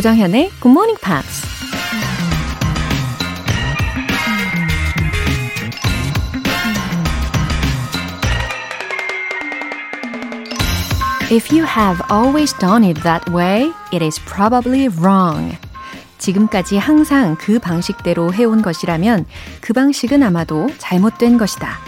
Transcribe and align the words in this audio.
조정현의 0.00 0.48
Good 0.62 0.68
Morning 0.70 0.98
Pops. 0.98 1.44
If 11.30 11.54
you 11.54 11.66
have 11.66 12.00
always 12.10 12.56
done 12.58 12.82
it 12.82 13.02
that 13.02 13.30
way, 13.30 13.74
it 13.92 14.02
is 14.02 14.18
probably 14.24 14.88
wrong. 14.88 15.58
지금까지 16.16 16.78
항상 16.78 17.36
그 17.38 17.58
방식대로 17.58 18.32
해온 18.32 18.62
것이라면 18.62 19.26
그 19.60 19.74
방식은 19.74 20.22
아마도 20.22 20.70
잘못된 20.78 21.36
것이다. 21.36 21.78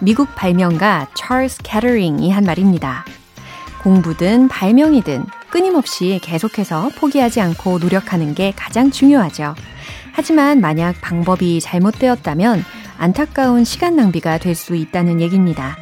미국 0.00 0.32
발명가 0.36 1.08
찰스 1.14 1.64
캐터링이 1.64 2.30
한 2.30 2.44
말입니다. 2.44 3.04
공부든 3.82 4.46
발명이든 4.46 5.24
끊임없이 5.56 6.20
계속해서 6.22 6.90
포기하지 6.98 7.40
않고 7.40 7.78
노력하는 7.78 8.34
게 8.34 8.52
가장 8.54 8.90
중요하죠. 8.90 9.54
하지만 10.12 10.60
만약 10.60 11.00
방법이 11.00 11.62
잘못되었다면 11.62 12.62
안타까운 12.98 13.64
시간 13.64 13.96
낭비가 13.96 14.36
될 14.36 14.54
수 14.54 14.76
있다는 14.76 15.22
얘기입니다. 15.22 15.78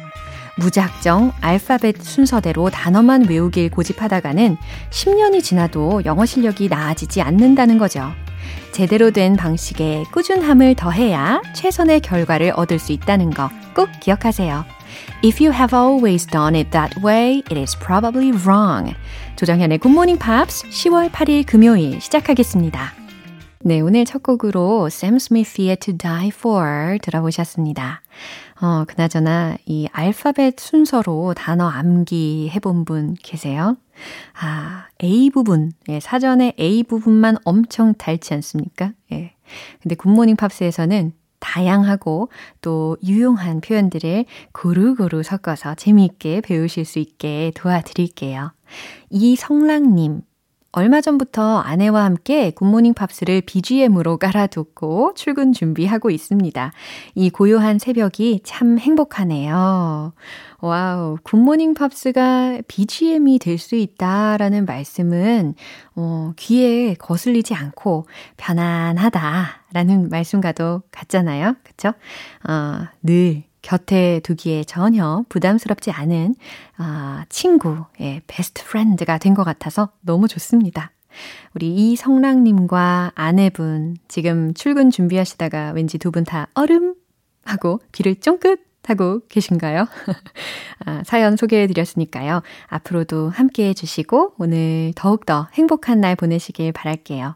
무작정 0.57 1.33
알파벳 1.41 2.01
순서대로 2.01 2.69
단어만 2.69 3.27
외우길 3.27 3.69
고집하다가는 3.69 4.55
10년이 4.91 5.43
지나도 5.43 6.03
영어 6.05 6.25
실력이 6.25 6.69
나아지지 6.69 7.21
않는다는 7.21 7.77
거죠. 7.77 8.13
제대로 8.71 9.11
된 9.11 9.35
방식에 9.35 10.05
꾸준함을 10.13 10.75
더해야 10.75 11.41
최선의 11.53 11.99
결과를 11.99 12.53
얻을 12.55 12.79
수 12.79 12.93
있다는 12.93 13.29
거 13.29 13.49
꼭 13.75 13.89
기억하세요. 13.99 14.63
If 15.23 15.41
you 15.41 15.51
have 15.51 15.73
always 15.73 16.25
done 16.25 16.55
it 16.55 16.71
that 16.71 17.01
way, 17.01 17.43
it 17.51 17.57
is 17.57 17.75
probably 17.77 18.31
wrong. 18.31 18.95
조정현의 19.35 19.79
Good 19.79 19.91
Morning 19.91 20.19
Pops 20.19 20.67
10월 20.69 21.09
8일 21.09 21.45
금요일 21.45 21.99
시작하겠습니다. 21.99 22.93
네, 23.67 23.81
오늘 23.81 24.05
첫 24.05 24.21
곡으로 24.21 24.87
Sam 24.87 25.15
Smith의 25.15 25.77
To 25.77 25.97
Die 25.97 26.27
For 26.27 26.99
들어보셨습니다. 27.01 28.01
어, 28.61 28.85
그나저나 28.87 29.57
이 29.65 29.87
알파벳 29.91 30.59
순서로 30.59 31.33
단어 31.35 31.67
암기 31.67 32.51
해본 32.53 32.85
분 32.85 33.15
계세요? 33.21 33.75
아, 34.39 34.85
A 35.03 35.29
부분. 35.31 35.71
예, 35.89 35.99
사전에 35.99 36.53
A 36.59 36.83
부분만 36.83 37.37
엄청 37.43 37.95
닳지 37.95 38.35
않습니까? 38.35 38.91
예. 39.11 39.33
근데 39.81 39.95
굿모닝 39.95 40.35
팝스에서는 40.35 41.13
다양하고 41.39 42.29
또 42.61 42.97
유용한 43.03 43.61
표현들을 43.61 44.25
고루고루 44.51 45.23
섞어서 45.23 45.75
재미있게 45.75 46.41
배우실 46.41 46.85
수 46.85 46.99
있게 46.99 47.51
도와드릴게요. 47.55 48.51
이성랑님, 49.09 50.21
얼마 50.77 50.99
전부터 50.99 51.59
아내와 51.59 52.03
함께 52.03 52.51
굿모닝 52.51 52.95
팝스를 52.95 53.41
BGM으로 53.45 54.17
깔아두고 54.17 55.13
출근 55.15 55.53
준비하고 55.53 56.09
있습니다. 56.09 56.73
이 57.15 57.29
고요한 57.29 57.79
새벽이 57.79 58.41
참 58.43 58.77
행복하네요. 58.77 60.11
wow, 60.59 61.17
굿모닝 61.23 61.75
팝스가 61.75 62.59
BGM이 62.67 63.39
될 63.39 63.55
수 63.57 63.75
있다라는 63.75 64.65
말씀은 64.65 65.55
어, 65.95 66.33
귀에 66.35 66.93
거슬리지 66.95 67.53
않고 67.53 68.05
편안하다라는 68.35 70.09
말씀과도 70.09 70.81
같잖아요. 70.91 71.55
그쵸? 71.63 71.93
어, 72.49 72.87
늘 73.01 73.43
곁에 73.65 74.19
두기에 74.23 74.63
전혀 74.63 75.25
부담스럽지 75.27 75.89
않은 75.91 76.35
아, 76.77 77.25
친구의 77.29 78.21
best 78.27 78.63
friend가 78.63 79.17
된 79.17 79.33
것 79.33 79.43
같아서 79.43 79.89
너무 80.01 80.27
좋습니다. 80.27 80.91
우리 81.55 81.73
이성랑님과 81.73 83.13
아내분 83.15 83.97
지금 84.07 84.53
출근 84.53 84.91
준비하시다가 84.91 85.71
왠지 85.71 85.97
두 85.97 86.11
분 86.11 86.23
다 86.25 86.47
얼음 86.53 86.93
하고 87.43 87.79
귀를 87.91 88.15
쫑긋 88.19 88.59
하고 88.87 89.21
계신가요? 89.29 89.87
아, 90.85 91.01
사연 91.05 91.35
소개해 91.35 91.65
드렸으니까요. 91.67 92.43
앞으로도 92.67 93.29
함께 93.29 93.69
해주시고 93.69 94.35
오늘 94.37 94.93
더욱더 94.95 95.47
행복한 95.53 95.99
날 96.01 96.15
보내시길 96.15 96.71
바랄게요. 96.71 97.35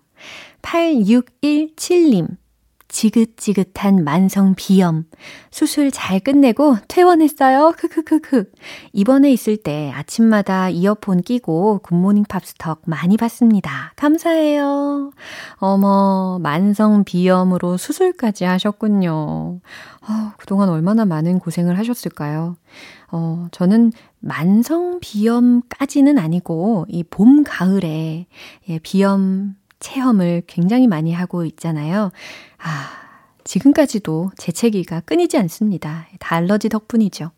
8617님. 0.61 2.27
지긋지긋한 2.89 4.03
만성 4.03 4.55
비염. 4.55 5.05
수술 5.51 5.91
잘 5.91 6.19
끝내고 6.19 6.77
퇴원했어요. 6.87 7.73
크크크크. 7.77 8.51
입원해 8.91 9.31
있을 9.31 9.57
때 9.57 9.91
아침마다 9.95 10.69
이어폰 10.69 11.21
끼고 11.21 11.79
굿모닝 11.83 12.25
팝스턱 12.27 12.81
많이 12.85 13.15
봤습니다. 13.15 13.93
감사해요. 13.95 15.11
어머, 15.57 16.39
만성 16.41 17.03
비염으로 17.03 17.77
수술까지 17.77 18.43
하셨군요. 18.43 19.11
어, 19.11 20.31
그동안 20.37 20.69
얼마나 20.69 21.05
많은 21.05 21.39
고생을 21.39 21.77
하셨을까요? 21.77 22.57
어, 23.11 23.47
저는 23.51 23.91
만성 24.19 24.99
비염까지는 24.99 26.17
아니고, 26.17 26.85
이 26.89 27.03
봄, 27.03 27.43
가을에, 27.43 28.27
예, 28.67 28.79
비염 28.79 29.55
체험을 29.79 30.43
굉장히 30.47 30.87
많이 30.87 31.13
하고 31.13 31.45
있잖아요. 31.45 32.11
아, 32.57 32.89
지금까지도 33.43 34.31
재채기가 34.37 35.01
끊이지 35.01 35.37
않습니다. 35.37 36.07
다 36.19 36.35
알러지 36.35 36.69
덕분이죠. 36.69 37.31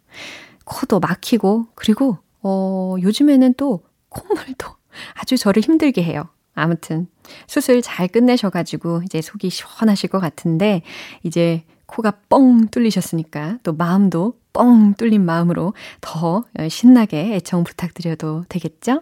코도 0.65 0.99
막히고, 0.99 1.67
그리고, 1.75 2.17
어, 2.41 2.95
요즘에는 3.01 3.53
또 3.55 3.83
콧물도 4.09 4.67
아주 5.15 5.37
저를 5.37 5.63
힘들게 5.63 6.03
해요. 6.03 6.27
아무튼, 6.53 7.07
수술 7.47 7.81
잘 7.81 8.07
끝내셔가지고, 8.07 9.03
이제 9.05 9.21
속이 9.21 9.49
시원하실 9.49 10.09
것 10.09 10.19
같은데, 10.19 10.81
이제 11.23 11.63
코가 11.85 12.11
뻥 12.29 12.67
뚫리셨으니까, 12.67 13.59
또 13.63 13.73
마음도 13.73 14.33
뻥 14.53 14.95
뚫린 14.95 15.23
마음으로 15.23 15.73
더 16.01 16.43
신나게 16.69 17.35
애청 17.35 17.63
부탁드려도 17.63 18.45
되겠죠? 18.49 19.01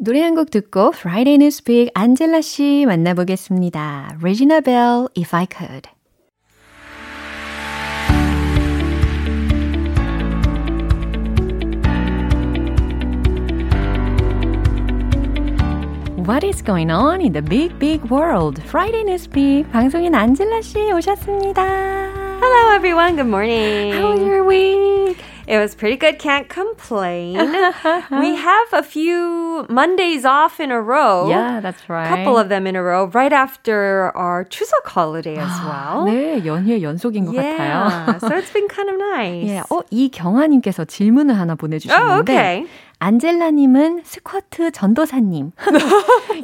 노래 0.00 0.22
한 0.22 0.36
곡 0.36 0.50
듣고 0.50 0.92
Friday 0.94 1.34
Newspeak 1.38 1.90
안젤라 1.92 2.40
씨 2.40 2.84
만나보겠습니다. 2.86 4.18
Regina 4.22 4.60
Bell, 4.60 5.08
If 5.16 5.34
I 5.34 5.44
Could. 5.50 5.88
What 16.16 16.44
is 16.44 16.60
going 16.62 16.90
on 16.90 17.20
in 17.20 17.32
the 17.32 17.40
big, 17.42 17.78
big 17.78 18.04
world? 18.10 18.60
Friday 18.68 19.02
Newspeak 19.04 19.70
방송인 19.72 20.14
안젤라 20.14 20.60
씨 20.60 20.92
오셨습니다. 20.92 21.62
Hello, 22.40 22.74
everyone. 22.74 23.16
Good 23.16 23.26
morning. 23.28 23.92
How 23.94 24.12
was 24.12 24.20
your 24.20 24.44
week? 24.44 25.16
It 25.47 25.57
was 25.57 25.75
pretty 25.75 25.97
good. 25.97 26.19
Can't 26.19 26.47
complain. 26.47 27.35
we 27.35 28.35
have 28.35 28.67
a 28.73 28.83
few 28.83 29.65
Mondays 29.69 30.25
off 30.25 30.59
in 30.59 30.71
a 30.71 30.81
row. 30.81 31.29
Yeah, 31.29 31.59
that's 31.59 31.89
right. 31.89 32.05
A 32.05 32.15
couple 32.15 32.37
of 32.37 32.49
them 32.49 32.65
in 32.65 32.75
a 32.75 32.83
row, 32.83 33.05
right 33.13 33.33
after 33.33 34.11
our 34.15 34.45
추석 34.45 34.87
holiday 34.87 35.35
as 35.35 35.59
well. 35.65 36.05
네, 36.05 36.45
연휴의 36.45 36.81
연속인 36.81 37.25
것 37.25 37.35
yeah, 37.35 38.05
같아요. 38.07 38.19
so 38.21 38.35
it's 38.35 38.51
been 38.51 38.67
kind 38.67 38.89
of 38.89 38.97
nice. 38.97 39.49
예, 39.49 39.63
어, 39.69 39.81
이경아님께서 39.91 40.85
질문을 40.85 41.37
하나 41.37 41.55
보내주셨는데. 41.55 41.99
Oh, 41.99 42.19
okay. 42.19 42.65
안젤라님은 43.00 44.02
스쿼트 44.04 44.72
전도사님. 44.72 45.52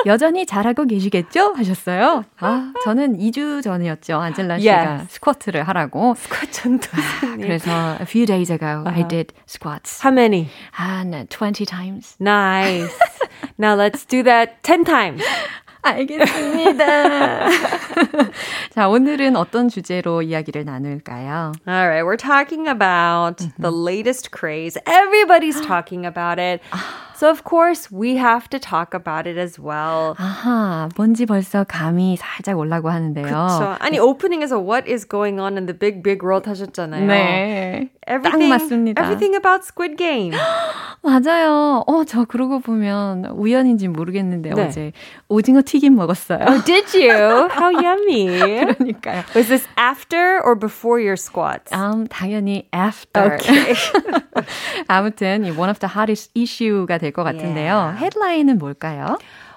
여전히 0.06 0.46
잘하고 0.46 0.84
계시겠죠? 0.84 1.54
하셨어요. 1.56 2.24
아, 2.38 2.72
저는 2.84 3.18
2주 3.18 3.62
전이었죠. 3.62 4.16
안젤라 4.20 4.58
씨가 4.60 4.72
Yes. 4.72 5.14
스쿼트를 5.14 5.62
하라고. 5.68 6.14
스쿼트 6.16 6.50
전도사님. 6.52 7.40
그래서 7.40 7.70
a 8.00 8.02
few 8.02 8.24
days 8.26 8.52
ago 8.52 8.84
I 8.86 9.02
Uh-huh. 9.02 9.08
did 9.08 9.34
squats. 9.48 10.00
How 10.06 10.12
many? 10.14 10.48
한 10.70 11.26
20 11.28 11.66
times. 11.66 12.16
Nice. 12.20 12.94
now 13.58 13.74
let's 13.76 14.04
do 14.06 14.22
that 14.22 14.62
10 14.62 14.84
times. 14.84 15.22
알겠습니다. 15.84 17.48
자, 18.70 18.88
오늘은 18.88 19.36
어떤 19.36 19.68
주제로 19.68 20.22
이야기를 20.22 20.64
나눌까요? 20.64 21.52
All 21.68 21.86
right, 21.86 22.04
we're 22.04 22.16
talking 22.16 22.68
about 22.68 23.44
the 23.58 23.70
latest 23.70 24.30
craze. 24.30 24.78
Everybody's 24.86 25.60
talking 25.60 26.06
about 26.06 26.40
it. 26.40 26.60
So 27.14 27.30
of 27.30 27.44
course, 27.44 27.92
we 27.92 28.16
have 28.16 28.50
to 28.50 28.58
talk 28.58 28.92
about 28.92 29.28
it 29.28 29.38
as 29.38 29.60
well. 29.60 30.14
아하, 30.18 30.88
뭔지 30.96 31.26
벌써 31.26 31.62
감이 31.64 32.16
살짝 32.16 32.58
올라고 32.58 32.90
하는데요. 32.90 33.24
그렇죠. 33.24 33.76
아니 33.78 34.00
오프닝에서 34.00 34.58
What 34.58 34.90
is 34.90 35.06
going 35.08 35.40
on 35.40 35.56
in 35.56 35.66
the 35.66 35.78
big 35.78 36.02
big 36.02 36.24
world 36.24 36.48
하셨잖아요. 36.48 37.06
네. 37.06 37.90
Everything, 38.06 38.50
딱 38.50 38.58
맞습니다. 38.58 39.00
Everything 39.02 39.34
about 39.34 39.64
Squid 39.64 39.96
Game. 39.96 40.36
맞아요. 41.02 41.84
어, 41.86 42.04
저 42.04 42.24
그러고 42.24 42.60
보면 42.60 43.24
우연인지 43.26 43.88
모르겠는데 43.88 44.50
네. 44.54 44.62
어제 44.66 44.92
오징어 45.28 45.62
튀김 45.64 45.94
먹었어요. 45.96 46.44
Oh, 46.48 46.62
did 46.64 46.86
you? 46.94 47.48
How 47.50 47.72
yummy. 47.72 48.26
그러니까요. 48.76 49.24
Was 49.34 49.48
this 49.48 49.66
after 49.78 50.40
or 50.44 50.54
before 50.54 51.00
your 51.00 51.16
squats? 51.16 51.72
음, 51.72 52.06
당연히 52.08 52.68
after. 52.74 53.36
Okay. 53.36 53.74
아무튼 54.88 55.44
이 55.44 55.50
one 55.50 55.70
of 55.70 55.78
the 55.80 55.88
hottest 55.88 56.30
issue가 56.36 56.98
될 56.98 57.12
것 57.12 57.24
같은데요. 57.24 57.72
Yeah. 57.96 58.04
헤드라인은 58.04 58.58
뭘까요? 58.58 59.16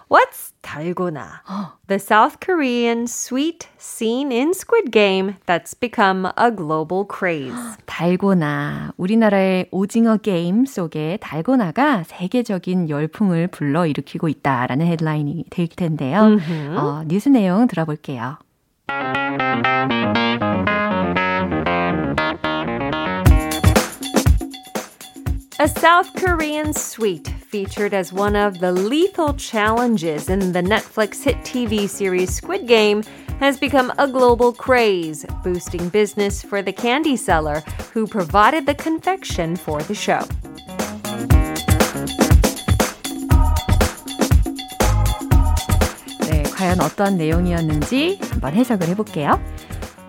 What's 0.09 0.53
달고나? 0.61 1.41
The 1.87 1.99
South 1.99 2.39
Korean 2.39 3.07
sweet 3.07 3.67
seen 3.77 4.31
in 4.31 4.53
Squid 4.53 4.91
Game 4.91 5.35
that's 5.45 5.73
become 5.73 6.31
a 6.37 6.49
global 6.49 7.05
craze. 7.05 7.77
달고나. 7.85 8.93
우리나라의 8.95 9.67
오징어 9.71 10.15
게임 10.15 10.65
속에 10.65 11.17
달고나가 11.19 12.03
세계적인 12.03 12.89
열풍을 12.89 13.47
불러일으키고 13.47 14.29
있다라는 14.29 14.87
헤드라인이 14.87 15.45
될 15.49 15.67
텐데요. 15.67 16.37
어, 16.77 17.03
뉴스 17.05 17.27
내용 17.27 17.67
들어볼게요. 17.67 18.37
A 25.58 25.68
South 25.68 26.12
Korean 26.14 26.72
sweet 26.72 27.28
featured 27.28 27.94
as 27.94 28.12
one 28.12 28.34
of 28.34 28.58
the 28.58 28.72
lethal 28.72 29.34
challenges 29.34 30.28
in 30.28 30.52
the 30.52 30.62
Netflix 30.62 31.22
hit 31.22 31.36
TV 31.44 31.88
series 31.88 32.34
Squid 32.34 32.66
Game 32.66 33.02
has 33.38 33.58
become 33.58 33.92
a 33.98 34.08
global 34.08 34.52
craze, 34.52 35.24
boosting 35.44 35.88
business 35.90 36.42
for 36.42 36.62
the 36.62 36.72
candy 36.72 37.16
seller 37.16 37.62
who 37.92 38.06
provided 38.06 38.66
the 38.66 38.74
confection 38.74 39.54
for 39.54 39.82
the 39.82 39.94
show. 39.94 40.20
네, 46.26 46.42
과연 46.54 46.80
어떤 46.80 47.16
내용이었는지 47.18 48.18
한번 48.30 48.54
해석을 48.54 48.88
해볼게요. 48.88 49.40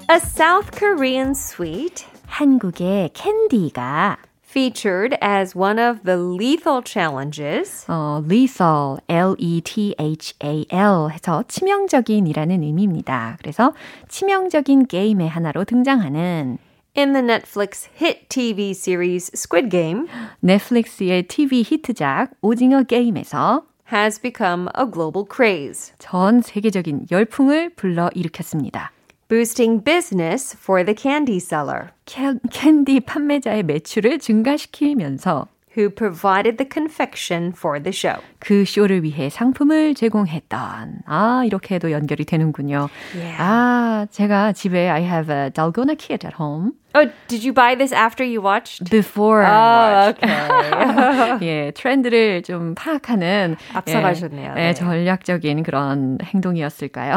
A 0.09 0.17
South 0.17 0.71
Korean 0.71 1.31
sweet 1.31 2.05
한국의 2.27 3.11
캔디가 3.13 4.17
featured 4.48 5.16
as 5.20 5.54
one 5.54 5.78
of 5.78 6.02
the 6.04 6.16
lethal 6.16 6.82
challenges 6.82 7.84
어, 7.88 8.22
lethal, 8.26 8.98
L-E-T-H-A-L 9.08 11.10
해서 11.10 11.44
치명적인이라는 11.46 12.62
의미입니다. 12.62 13.36
그래서 13.40 13.74
치명적인 14.08 14.86
게임의 14.86 15.28
하나로 15.28 15.64
등장하는 15.64 16.58
in 16.96 17.12
the 17.12 17.22
Netflix 17.22 17.90
hit 18.00 18.28
TV 18.28 18.70
series 18.70 19.30
Squid 19.34 19.68
Game 19.68 20.06
넷플릭스의 20.40 21.24
TV 21.24 21.62
히트작 21.62 22.32
오징어 22.40 22.82
게임에서 22.82 23.64
has 23.92 24.20
become 24.20 24.68
a 24.78 24.84
global 24.90 25.24
craze, 25.30 25.94
전 25.98 26.42
세계적인 26.42 27.06
열풍을 27.10 27.70
불러일으켰습니다. 27.70 28.92
Boosting 29.28 29.78
business 29.84 30.56
for 30.58 30.84
the 30.84 30.94
candy 30.94 31.36
seller 31.36 31.90
캔, 32.06 32.40
캔디 32.50 33.00
판매자의 33.00 33.62
매출을 33.62 34.18
증가시키면서 34.18 35.46
who 35.76 35.90
provided 35.90 36.56
the 36.56 36.68
confection 36.68 37.52
for 37.54 37.80
the 37.80 37.92
show. 37.92 38.20
그 38.40 38.64
쇼를 38.64 39.04
위해 39.04 39.28
상품을 39.28 39.94
제공했던 39.94 41.02
아 41.06 41.42
이렇게도 41.44 41.92
연결이 41.92 42.24
되는군요. 42.24 42.88
Yeah. 43.14 43.36
아 43.38 44.06
제가 44.10 44.52
집에 44.52 44.88
I 44.88 45.02
have 45.02 45.32
a 45.32 45.50
dalgona 45.50 45.94
kit 45.96 46.26
at 46.26 46.34
home 46.40 46.72
Oh, 46.98 47.10
did 47.28 47.44
you 47.44 47.52
buy 47.52 47.76
this 47.76 47.92
after 47.92 48.24
you 48.24 48.40
watched? 48.42 48.90
before 48.90 49.44
I 49.44 50.08
Oh, 50.08 50.10
okay. 50.10 51.38
예, 51.42 51.70
트렌드를 51.72 52.42
좀 52.42 52.74
파악하는 52.74 53.56
앞서가셨네요. 53.74 54.50
예, 54.52 54.54
네. 54.54 54.68
예, 54.68 54.74
전략적인 54.74 55.62
그런 55.62 56.18
행동이었을까요? 56.22 57.16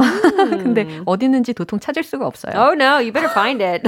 근데 0.63 0.86
어디 1.06 1.25
있는지 1.25 1.54
도통 1.54 1.80
찾을 1.80 2.04
수가 2.04 2.28
없어요. 2.28 2.54
oh 2.56 2.74
no, 2.74 2.98
you 3.01 3.12
better 3.12 3.30
find 3.31 3.63
it. 3.63 3.81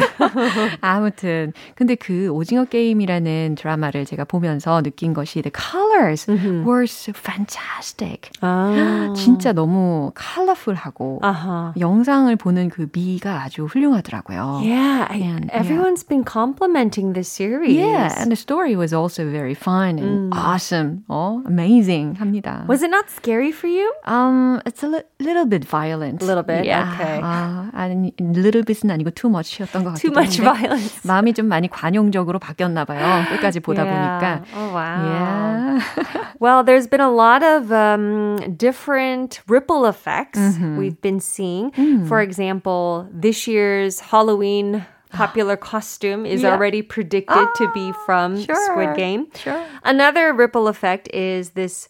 아무튼 0.81 1.53
근데 1.75 1.95
그 1.95 2.29
오징어 2.29 2.65
게임이라는 2.65 3.55
드라마를 3.55 4.05
제가 4.05 4.23
보면서 4.25 4.81
느낀 4.81 5.13
것이 5.13 5.41
the 5.41 5.51
colors 5.53 6.25
were 6.65 6.83
so 6.85 7.13
fantastic. 7.15 8.31
아. 8.41 9.13
진짜 9.15 9.53
너무 9.53 10.11
컬러풀하고 10.15 11.19
아하. 11.21 11.73
영상을 11.77 12.33
보는 12.35 12.69
그 12.69 12.87
미가 12.91 13.43
아주 13.43 13.65
훌륭하더라고요. 13.65 14.61
Yeah, 14.63 15.05
I- 15.09 15.21
And, 15.23 15.49
yeah. 15.53 15.67
everyone's 15.82 16.02
been 16.04 16.24
complimenting 16.24 17.12
this 17.12 17.28
series. 17.28 17.76
Yeah, 17.76 18.14
and 18.18 18.30
the 18.30 18.36
story 18.36 18.76
was 18.76 18.92
also 18.92 19.28
very 19.30 19.54
fun 19.54 19.98
and 19.98 20.32
awesome. 20.34 21.04
어, 21.08 21.42
amazing 21.46 22.16
합니다. 22.16 22.66
Was 22.68 22.82
it 22.82 22.90
not 22.90 23.10
scary 23.10 23.52
for 23.52 23.66
you? 23.66 23.92
Um, 24.06 24.60
it's 24.64 24.82
a 24.82 24.88
li- 24.88 25.02
little 25.20 25.46
bit 25.46 25.64
violent. 25.64 26.22
A 26.22 26.24
little 26.26 26.42
bit, 26.42 26.64
Yeah. 26.64 26.88
okay. 26.94 27.20
아, 27.22 27.70
아니, 27.74 28.12
little 28.20 28.62
bit은 28.62 28.90
아니고 28.90 29.10
too 29.14 29.28
much였던 29.28 29.84
것 29.84 29.94
Too 30.00 30.10
같기도 30.10 30.20
much 30.20 30.38
한데 30.40 30.58
violence. 30.68 31.00
마음이 31.06 31.32
좀 31.34 31.46
많이 31.48 31.68
관용적으로 31.68 32.38
바뀌었나 32.38 32.84
봐요. 32.84 33.24
끝까지 33.28 33.60
보다 33.60 33.84
Yeah. 33.84 33.92
보니까. 33.92 34.44
Oh 34.56 34.72
wow. 34.72 35.04
Yeah. 35.08 36.34
Well, 36.40 36.62
there's 36.62 36.86
been 36.86 37.00
a 37.00 37.10
lot 37.10 37.42
of 37.42 37.72
um, 37.72 38.36
different 38.56 39.40
ripple 39.48 39.86
effects 39.86 40.38
we've 40.78 41.00
been 41.00 41.20
seeing. 41.20 41.72
For 42.06 42.20
example, 42.20 43.08
this 43.12 43.46
year's 43.48 44.00
Halloween 44.00 44.86
popular 45.13 45.55
costume 45.55 46.25
is 46.25 46.41
yeah. 46.41 46.51
already 46.51 46.81
predicted 46.81 47.37
oh, 47.37 47.53
to 47.55 47.71
be 47.73 47.91
ah, 47.95 48.03
from 48.05 48.41
sure, 48.41 48.65
Squid 48.65 48.95
Game. 48.97 49.27
Sure. 49.35 49.65
Another 49.83 50.33
ripple 50.33 50.67
effect 50.67 51.07
is 51.13 51.51
this 51.51 51.87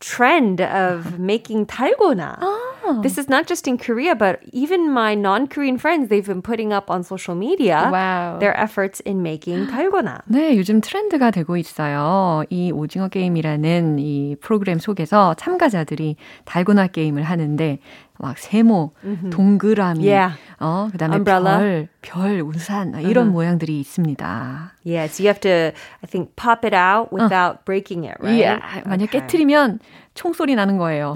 trend 0.00 0.60
of 0.60 1.18
making 1.32 1.66
dalgona. 1.66 2.38
Oh. 2.42 2.60
Ah. 2.60 2.73
This 3.02 3.18
is 3.18 3.28
not 3.28 3.46
just 3.46 3.66
in 3.66 3.78
Korea, 3.78 4.14
but 4.14 4.40
even 4.52 4.90
my 4.92 5.14
non-Korean 5.14 5.78
friends, 5.78 6.08
they've 6.08 6.26
been 6.26 6.42
putting 6.42 6.72
up 6.72 6.90
on 6.90 7.02
social 7.02 7.34
media 7.34 7.88
Wow. 7.90 8.38
their 8.38 8.52
efforts 8.58 9.00
in 9.06 9.22
making 9.22 9.66
달고나. 9.70 10.20
네, 10.28 10.56
요즘 10.56 10.80
트렌드가 10.80 11.30
되고 11.30 11.56
있어요. 11.56 12.44
이 12.50 12.70
오징어 12.72 13.08
게임이라는 13.08 13.98
이 13.98 14.36
프로그램 14.40 14.78
속에서 14.78 15.34
참가자들이 15.34 16.16
달고나 16.44 16.88
게임을 16.88 17.22
하는데 17.22 17.78
막 18.18 18.38
세모, 18.38 18.92
동그라미, 19.30 20.04
Yeah. 20.06 20.34
어, 20.60 20.88
그다음에 20.92 21.16
Umbrella. 21.16 21.58
별, 21.58 21.88
별, 22.00 22.40
우산 22.42 22.94
이런 23.02 23.32
모양들이 23.32 23.80
있습니다. 23.80 24.72
Yes, 24.86 25.20
you 25.20 25.26
have 25.28 25.40
to, 25.40 25.72
I 26.02 26.06
think, 26.08 26.36
pop 26.36 26.64
it 26.64 26.74
out 26.76 27.10
without 27.12 27.64
breaking 27.64 28.06
it, 28.06 28.16
right? 28.20 28.38
예, 28.40 28.60
만약 28.86 29.08
Okay. 29.08 29.20
깨트리면 29.26 29.80
총소리 30.14 30.54
나는 30.54 30.78
거예요. 30.78 31.14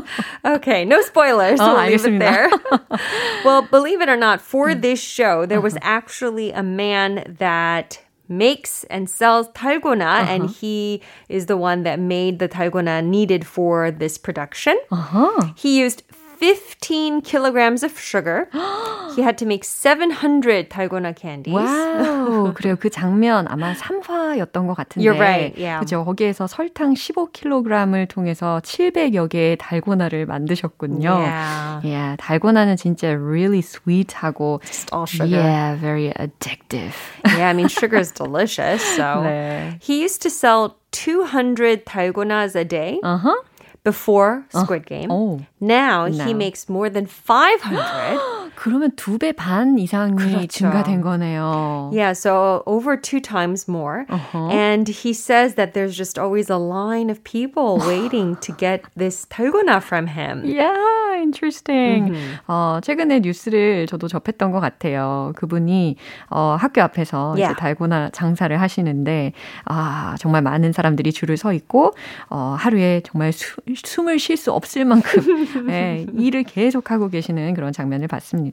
okay, 0.44 0.84
no 0.84 1.00
spoilers. 1.02 1.60
Oh, 1.60 1.74
we'll 1.74 1.86
leave 1.86 2.04
it 2.04 2.18
there. 2.18 2.50
well, 3.44 3.62
believe 3.62 4.00
it 4.00 4.08
or 4.08 4.16
not, 4.16 4.40
for 4.40 4.74
this 4.74 5.00
show, 5.00 5.46
there 5.46 5.60
was 5.60 5.76
actually 5.82 6.52
a 6.52 6.62
man 6.62 7.36
that 7.38 8.00
makes 8.28 8.84
and 8.84 9.08
sells 9.08 9.48
dalgona, 9.48 10.22
uh-huh. 10.22 10.32
and 10.32 10.50
he 10.50 11.02
is 11.28 11.46
the 11.46 11.56
one 11.56 11.82
that 11.82 11.98
made 11.98 12.38
the 12.38 12.48
dalgona 12.48 13.04
needed 13.04 13.46
for 13.46 13.90
this 13.90 14.18
production. 14.18 14.78
Uh-huh. 14.90 15.52
He 15.56 15.78
used 15.78 16.02
15 16.41 17.21
kilograms 17.21 17.81
of 17.83 17.97
sugar. 17.97 18.47
he 19.15 19.23
had 19.23 19.39
to 19.39 19.45
make 19.47 19.63
700 19.63 20.69
달고나 20.69 21.15
candies. 21.15 21.55
와우. 21.55 22.53
그래요. 22.53 22.75
그 22.79 22.91
장면 22.91 23.47
아마 23.49 23.73
3화였던 23.73 24.67
것 24.67 24.75
같은데. 24.75 25.03
You're 25.03 25.19
right, 25.19 25.57
yeah. 25.57 25.79
그죠. 25.79 26.05
거기에서 26.05 26.45
설탕 26.45 26.93
15kg을 26.93 28.07
통해서 28.07 28.61
700여 28.63 29.29
개의 29.29 29.57
달고나를 29.57 30.27
만드셨군요. 30.27 31.09
Yeah. 31.09 31.81
Yeah, 31.83 32.17
달고나는 32.17 32.77
진짜 32.77 33.07
really 33.17 33.63
sweet하고 33.63 34.61
Just 34.63 34.93
all 34.93 35.07
sugar. 35.07 35.41
Yeah, 35.41 35.75
very 35.75 36.13
addictive. 36.13 36.93
Yeah, 37.25 37.49
I 37.49 37.53
mean, 37.53 37.67
sugar 37.67 37.97
is 37.97 38.11
delicious. 38.11 38.83
So 38.95 39.23
네. 39.25 39.79
he 39.81 40.03
used 40.03 40.21
to 40.21 40.29
sell 40.29 40.77
200 40.91 41.85
달고nas 41.85 42.55
a 42.55 42.63
day 42.63 42.99
Uh-huh. 43.03 43.35
before 43.84 44.46
uh, 44.54 44.64
Squid 44.64 44.86
Game. 44.86 45.10
오. 45.10 45.40
Now 45.60 46.06
he 46.06 46.34
makes 46.34 46.68
more 46.68 46.88
than 46.88 47.06
500. 47.06 48.18
그러면 48.62 48.92
두 48.94 49.18
배 49.18 49.32
반 49.32 49.76
이상이 49.76 50.14
그렇죠. 50.14 50.46
증가된 50.46 51.00
거네요. 51.02 51.90
yeah, 51.92 52.12
so 52.12 52.62
over 52.64 52.96
two 52.96 53.18
times 53.20 53.66
more. 53.66 54.06
And 54.32 54.86
he 54.86 55.12
says 55.12 55.54
that 55.56 55.74
there's 55.74 55.96
just 55.96 56.16
always 56.16 56.48
a 56.48 56.58
line 56.58 57.10
of 57.10 57.18
people 57.24 57.82
waiting 57.82 58.36
to 58.40 58.52
get 58.54 58.82
this 58.96 59.26
달고나 59.26 59.82
from 59.82 60.06
him. 60.06 60.44
Yeah, 60.46 61.18
interesting. 61.20 62.14
Mm-hmm. 62.14 62.46
어, 62.46 62.78
최근에 62.82 63.18
뉴스를 63.20 63.86
저도 63.88 64.06
접했던 64.06 64.52
것 64.52 64.60
같아요. 64.60 65.32
그분이 65.34 65.96
어, 66.30 66.54
학교 66.56 66.82
앞에서 66.82 67.34
yeah. 67.34 67.50
이제 67.50 67.58
달고나 67.58 68.10
장사를 68.10 68.54
하시는데 68.60 69.32
아, 69.64 70.14
정말 70.20 70.42
많은 70.42 70.70
사람들이 70.72 71.12
줄을 71.12 71.36
서 71.36 71.52
있고 71.52 71.94
어, 72.30 72.54
하루에 72.56 73.00
정말 73.04 73.32
수, 73.32 73.56
숨을 73.74 74.20
쉴 74.20 74.36
수 74.36 74.52
없을 74.52 74.84
만큼 74.84 75.66
네, 75.66 76.06
일을 76.16 76.44
계속 76.44 76.92
하고 76.92 77.08
계시는 77.08 77.54
그런 77.54 77.72
장면을 77.72 78.06
봤습니다. 78.06 78.51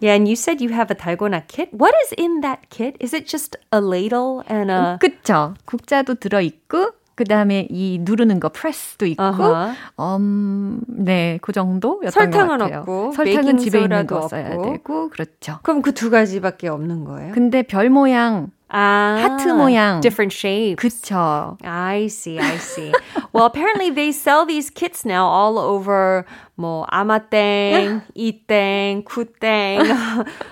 Yeah, 0.00 0.14
and 0.14 0.28
you 0.28 0.36
said 0.36 0.60
you 0.62 0.70
have 0.72 0.90
a 0.90 0.94
달고나 0.94 1.42
kit. 1.48 1.68
What 1.72 1.94
is 2.04 2.14
in 2.16 2.40
that 2.42 2.68
kit? 2.70 2.96
Is 3.00 3.12
it 3.14 3.26
just 3.26 3.56
a 3.72 3.80
ladle 3.80 4.42
and 4.48 4.70
a 4.70 4.98
그쵸. 5.00 5.54
국자도 5.66 6.14
들어 6.14 6.40
있고 6.40 6.92
그 7.16 7.22
다음에 7.22 7.68
이 7.70 7.98
누르는 8.02 8.40
거 8.40 8.48
프레스도 8.48 9.06
있고, 9.06 9.22
uh-huh. 9.22 9.74
음, 10.18 10.80
네, 10.88 11.38
그 11.42 11.52
정도였던 11.52 12.10
설탕은 12.10 12.58
것 12.58 12.64
같아요. 12.64 12.80
없고, 12.80 13.12
설탕은 13.12 13.58
집에 13.58 13.82
있는 13.82 14.06
거 14.08 14.26
써야 14.26 14.50
되고, 14.50 15.10
그렇죠. 15.10 15.60
그럼 15.62 15.80
그 15.80 15.92
두 15.92 16.10
가지밖에 16.10 16.66
없는 16.66 17.04
거예요? 17.04 17.32
근데 17.32 17.62
별 17.62 17.88
모양 17.88 18.50
Ah, 18.76 19.22
하트 19.22 19.46
모양. 19.50 20.00
Different 20.00 20.34
shapes. 20.34 20.82
그쵸. 20.82 21.56
I 21.62 22.06
see, 22.06 22.40
I 22.40 22.56
see. 22.56 22.90
well, 23.32 23.46
apparently 23.46 23.90
they 23.94 24.08
sell 24.10 24.44
these 24.44 24.68
kits 24.68 25.04
now 25.06 25.28
all 25.28 25.58
over 25.60 26.26
뭐 26.59 26.85
아마땡, 26.89 28.01
이땡, 28.15 29.03
쿠땡, 29.05 29.79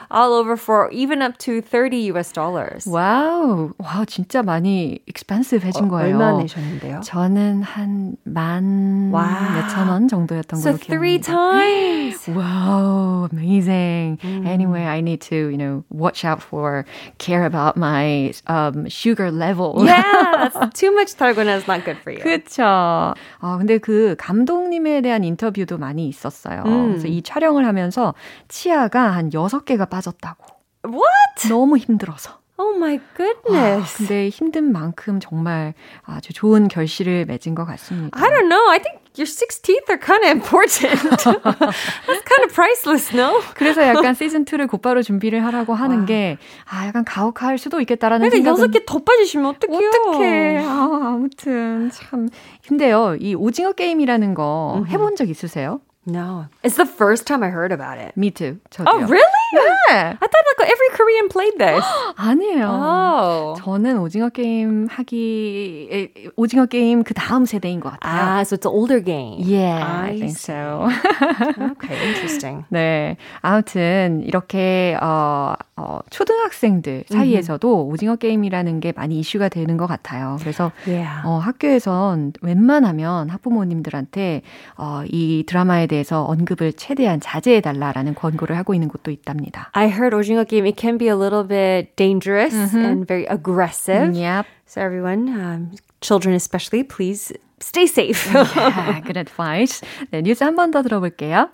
all 0.10 0.32
over 0.32 0.56
for 0.56 0.90
even 0.94 1.22
up 1.22 1.38
to 1.38 1.60
30 1.62 2.14
US 2.14 2.32
dollars. 2.32 2.88
와우, 2.88 3.72
와 3.78 4.06
진짜 4.06 4.42
많이 4.42 5.00
expensive해진 5.06 5.86
어, 5.86 5.88
거예요. 5.90 6.16
얼마 6.16 6.32
내셨는데요? 6.38 7.02
저는 7.04 7.62
한만 7.64 9.12
몇천 9.12 9.90
원 9.90 10.08
정도였던 10.08 10.60
so 10.60 10.72
걸로 10.72 10.78
기억합니다. 10.78 10.88
three 10.88 11.20
times. 11.20 12.28
Wow, 12.30 13.28
amazing. 13.34 14.18
Mm. 14.24 14.48
Anyway, 14.48 14.84
I 14.84 15.02
need 15.02 15.20
to, 15.28 15.36
you 15.36 15.58
know, 15.58 15.84
watch 15.90 16.24
out 16.24 16.42
for 16.42 16.86
care 17.18 17.44
about 17.46 17.76
my 17.76 18.32
um, 18.48 18.88
sugar 18.88 19.30
level. 19.30 19.84
Yeah, 19.86 20.50
too 20.74 20.94
much 20.96 21.16
달고나 21.18 21.58
is 21.58 21.68
not 21.68 21.84
good 21.84 21.98
for 21.98 22.12
you. 22.12 22.22
그렇죠. 22.24 22.64
아, 22.64 23.58
근데 23.58 23.78
그 23.78 24.16
감독님에 24.18 25.02
대한 25.02 25.26
인터뷰도 25.26 25.78
많이 25.78 25.97
많이 25.98 26.08
있었어요. 26.08 26.62
음. 26.66 26.90
그래서 26.90 27.08
이 27.08 27.22
촬영을 27.24 27.66
하면서 27.66 28.14
치아가 28.48 29.12
한 29.12 29.32
6개가 29.32 29.90
빠졌다고. 29.90 30.46
What? 30.86 31.50
너무 31.50 31.78
힘들어서. 31.78 32.38
Oh 32.60 32.76
my 32.76 33.00
goodness. 33.16 33.94
아, 33.94 33.98
근데 33.98 34.30
힘든 34.30 34.72
만큼 34.72 35.20
정말 35.20 35.76
아주 36.04 36.34
좋은 36.34 36.68
결실을 36.68 37.26
맺은 37.26 37.54
것 37.54 37.66
같습니다. 37.66 38.20
I 38.20 38.30
don't 38.32 38.50
know. 38.50 38.72
I 38.72 38.80
think 38.80 39.00
your 39.16 39.30
six 39.30 39.62
teeth 39.62 39.86
are 39.92 40.00
kind 40.04 40.26
of 40.26 40.32
important. 40.32 40.98
That's 41.22 42.24
kind 42.26 42.44
of 42.46 42.54
priceless, 42.56 43.16
no? 43.16 43.42
그래서 43.54 43.84
약간 43.84 44.16
시즌 44.16 44.44
2를 44.44 44.68
곧바로 44.68 45.04
준비를 45.04 45.46
하라고 45.46 45.76
하는 45.76 46.00
와. 46.00 46.06
게 46.06 46.38
아, 46.68 46.88
약간 46.88 47.06
가혹할 47.06 47.60
수도 47.60 47.80
있겠다라는 47.80 48.28
생각은 48.32 48.52
여섯 48.60 48.72
개 48.72 48.84
더 48.88 49.04
빠지시면 49.04 49.46
어떡해요? 49.58 49.90
어떡해. 49.90 50.58
아, 50.66 51.00
아무튼 51.14 51.92
참. 51.94 52.28
근데요, 52.68 53.18
이 53.20 53.36
오징어 53.36 53.74
게임이라는 53.74 54.34
거 54.34 54.84
해본 54.90 55.16
적 55.16 55.30
있으세요? 55.30 55.80
No. 56.07 56.49
It's 56.65 56.77
the 56.77 56.87
first 56.87 57.27
time 57.27 57.43
I 57.43 57.49
heard 57.49 57.71
about 57.73 57.99
it. 57.99 58.17
Me 58.17 58.31
too. 58.31 58.59
저도요. 58.71 58.89
Oh, 58.89 59.07
really? 59.07 59.25
Yeah. 59.54 60.18
I 60.20 60.28
thought 60.28 60.48
like 60.60 60.72
every 60.72 60.90
Korean 60.94 61.30
played 61.30 61.58
this. 61.58 61.84
아니에요. 62.18 62.68
Oh. 62.68 63.62
저는 63.62 64.00
오징어 64.00 64.30
게임 64.30 64.88
하기 64.88 66.32
오징어 66.36 66.66
게임 66.66 67.04
그 67.04 67.14
다음 67.14 67.46
세대인 67.46 67.80
것 67.80 67.92
같아요. 67.92 68.40
Ah, 68.40 68.44
so 68.44 68.56
it's 68.56 68.66
an 68.66 68.74
older 68.74 69.00
game. 69.00 69.40
Yeah, 69.40 69.84
I, 69.84 70.10
I 70.12 70.20
think 70.20 70.38
so. 70.38 70.90
okay, 71.78 71.96
interesting. 72.08 72.66
네, 72.70 73.18
아무튼 73.42 74.24
이렇게 74.26 74.98
어, 75.02 75.56
어, 75.76 76.00
초등학생들 76.10 77.06
사이에서도 77.08 77.68
mm-hmm. 77.68 77.94
오징어 77.94 78.16
게임이라는 78.16 78.80
게 78.80 78.92
많이 78.96 79.20
이슈가 79.20 79.50
되는 79.50 79.78
것 79.78 79.86
같아요. 79.88 80.38
그래서 80.40 80.72
yeah. 80.88 81.22
어, 81.26 81.38
학교에선 81.38 82.34
웬만하면 82.42 83.30
학부모님들한테 83.30 84.42
어, 84.78 85.04
이 85.08 85.44
드라마에 85.46 85.88
대해서 85.88 86.24
언급을 86.24 86.74
최대한 86.74 87.20
자제해 87.20 87.62
달라라는 87.62 88.16
권고를 88.16 88.58
하고 88.58 88.74
있는 88.74 88.88
곳도 88.88 89.12
있 89.12 89.24
답니다. 89.37 89.71
I 89.75 89.89
heard 89.89 90.15
오징어 90.15 90.45
게임 90.45 90.67
it 90.67 90.77
can 90.77 90.97
be 90.99 91.09
a 91.09 91.17
little 91.17 91.45
bit 91.45 91.97
dangerous 91.97 92.55
mm-hmm. 92.55 92.85
and 92.85 93.07
very 93.07 93.27
aggressive. 93.27 94.15
Yep. 94.15 94.47
So 94.67 94.81
everyone, 94.81 95.29
um, 95.29 95.73
children 96.01 96.35
especially, 96.35 96.83
please 96.83 97.33
stay 97.61 97.87
safe. 97.87 98.27
yeah, 98.33 99.01
good 99.01 99.17
advice. 99.17 99.83
네, 100.11 100.23
뉴스 100.23 100.45
한 100.45 100.57
번 100.57 100.71
더 100.71 100.83
들어볼게요. 100.83 101.51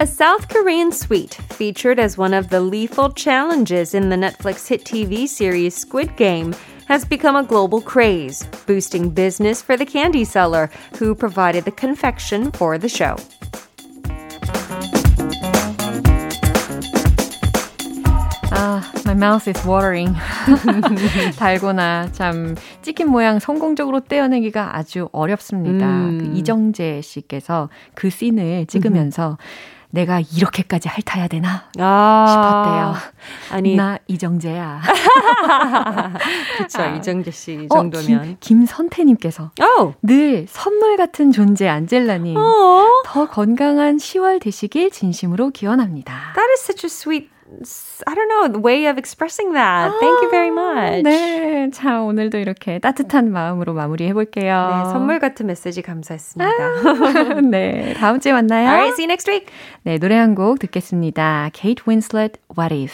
A 0.00 0.06
South 0.06 0.48
Korean 0.48 0.92
suite 0.92 1.34
featured 1.56 1.98
as 1.98 2.18
one 2.18 2.34
of 2.34 2.50
the 2.50 2.60
lethal 2.60 3.10
challenges 3.10 3.94
in 3.94 4.10
the 4.10 4.16
Netflix 4.16 4.66
hit 4.68 4.84
TV 4.84 5.26
series 5.26 5.74
Squid 5.74 6.16
Game 6.16 6.54
has 6.88 7.04
become 7.04 7.36
a 7.36 7.42
global 7.42 7.80
craze, 7.80 8.46
boosting 8.66 9.10
business 9.10 9.62
for 9.62 9.76
the 9.76 9.86
candy 9.86 10.24
seller 10.24 10.70
who 10.98 11.14
provided 11.14 11.64
the 11.64 11.72
confection 11.72 12.50
for 12.52 12.78
the 12.78 12.88
show. 12.88 13.16
아, 18.50 18.82
my 19.04 19.14
mouth 19.14 19.48
is 19.48 19.66
watering. 19.66 20.14
달고나 21.38 22.12
참 22.12 22.54
치킨 22.82 23.08
모양 23.08 23.38
성공적으로 23.38 24.00
떼어내기가 24.00 24.76
아주 24.76 25.08
어렵습니다. 25.12 25.86
음. 25.86 26.18
그 26.18 26.38
이정재 26.38 27.00
씨께서 27.02 27.68
그 27.94 28.10
씬을 28.10 28.66
찍으면서 28.66 29.30
음. 29.32 29.36
내가 29.91 30.19
이렇게까지 30.19 30.87
핥아야 30.87 31.27
되나 31.27 31.65
아, 31.79 32.25
싶었대요. 32.29 33.55
아니 33.55 33.75
나 33.75 33.97
이정재야. 34.07 34.81
그렇죠. 36.57 36.81
아, 36.81 36.95
이정재 36.95 37.31
씨 37.31 37.67
정도면. 37.71 38.19
어, 38.19 38.23
김, 38.23 38.37
김선태님께서 38.39 39.51
oh. 39.59 39.93
늘 40.03 40.45
선물 40.47 40.95
같은 40.97 41.31
존재 41.31 41.67
안젤라님 41.67 42.37
oh. 42.37 43.03
더 43.05 43.27
건강한 43.27 43.97
10월 43.97 44.39
되시길 44.41 44.91
진심으로 44.91 45.49
기원합니다. 45.49 46.33
That 46.35 46.51
is 46.51 46.61
such 46.61 46.85
a 46.85 46.89
sweet 46.89 47.29
I 48.05 48.13
don't 48.15 48.29
know, 48.29 48.47
the 48.47 48.59
way 48.59 48.85
of 48.85 48.97
expressing 48.97 49.53
that. 49.53 49.91
Thank 49.99 50.21
you 50.21 50.29
very 50.29 50.49
much. 50.51 51.03
네. 51.03 51.69
자, 51.71 52.01
오늘도 52.01 52.37
이렇게 52.37 52.79
따뜻한 52.79 53.31
마음으로 53.31 53.73
마무리해 53.73 54.13
볼게요. 54.13 54.83
네, 54.85 54.91
선물 54.91 55.19
같은 55.19 55.47
메시지 55.47 55.81
감사했습니다. 55.81 56.47
아, 56.47 57.41
네. 57.41 57.93
다음 57.97 58.19
주에 58.19 58.33
만나요. 58.33 58.67
Alright, 58.69 58.93
see 58.93 59.03
you 59.05 59.09
next 59.11 59.29
week. 59.29 59.47
네, 59.83 59.97
노래 59.97 60.15
한 60.15 60.35
곡 60.35 60.59
듣겠습니다. 60.59 61.49
Kate 61.53 61.83
Winslet, 61.87 62.39
What 62.55 62.73
If? 62.73 62.93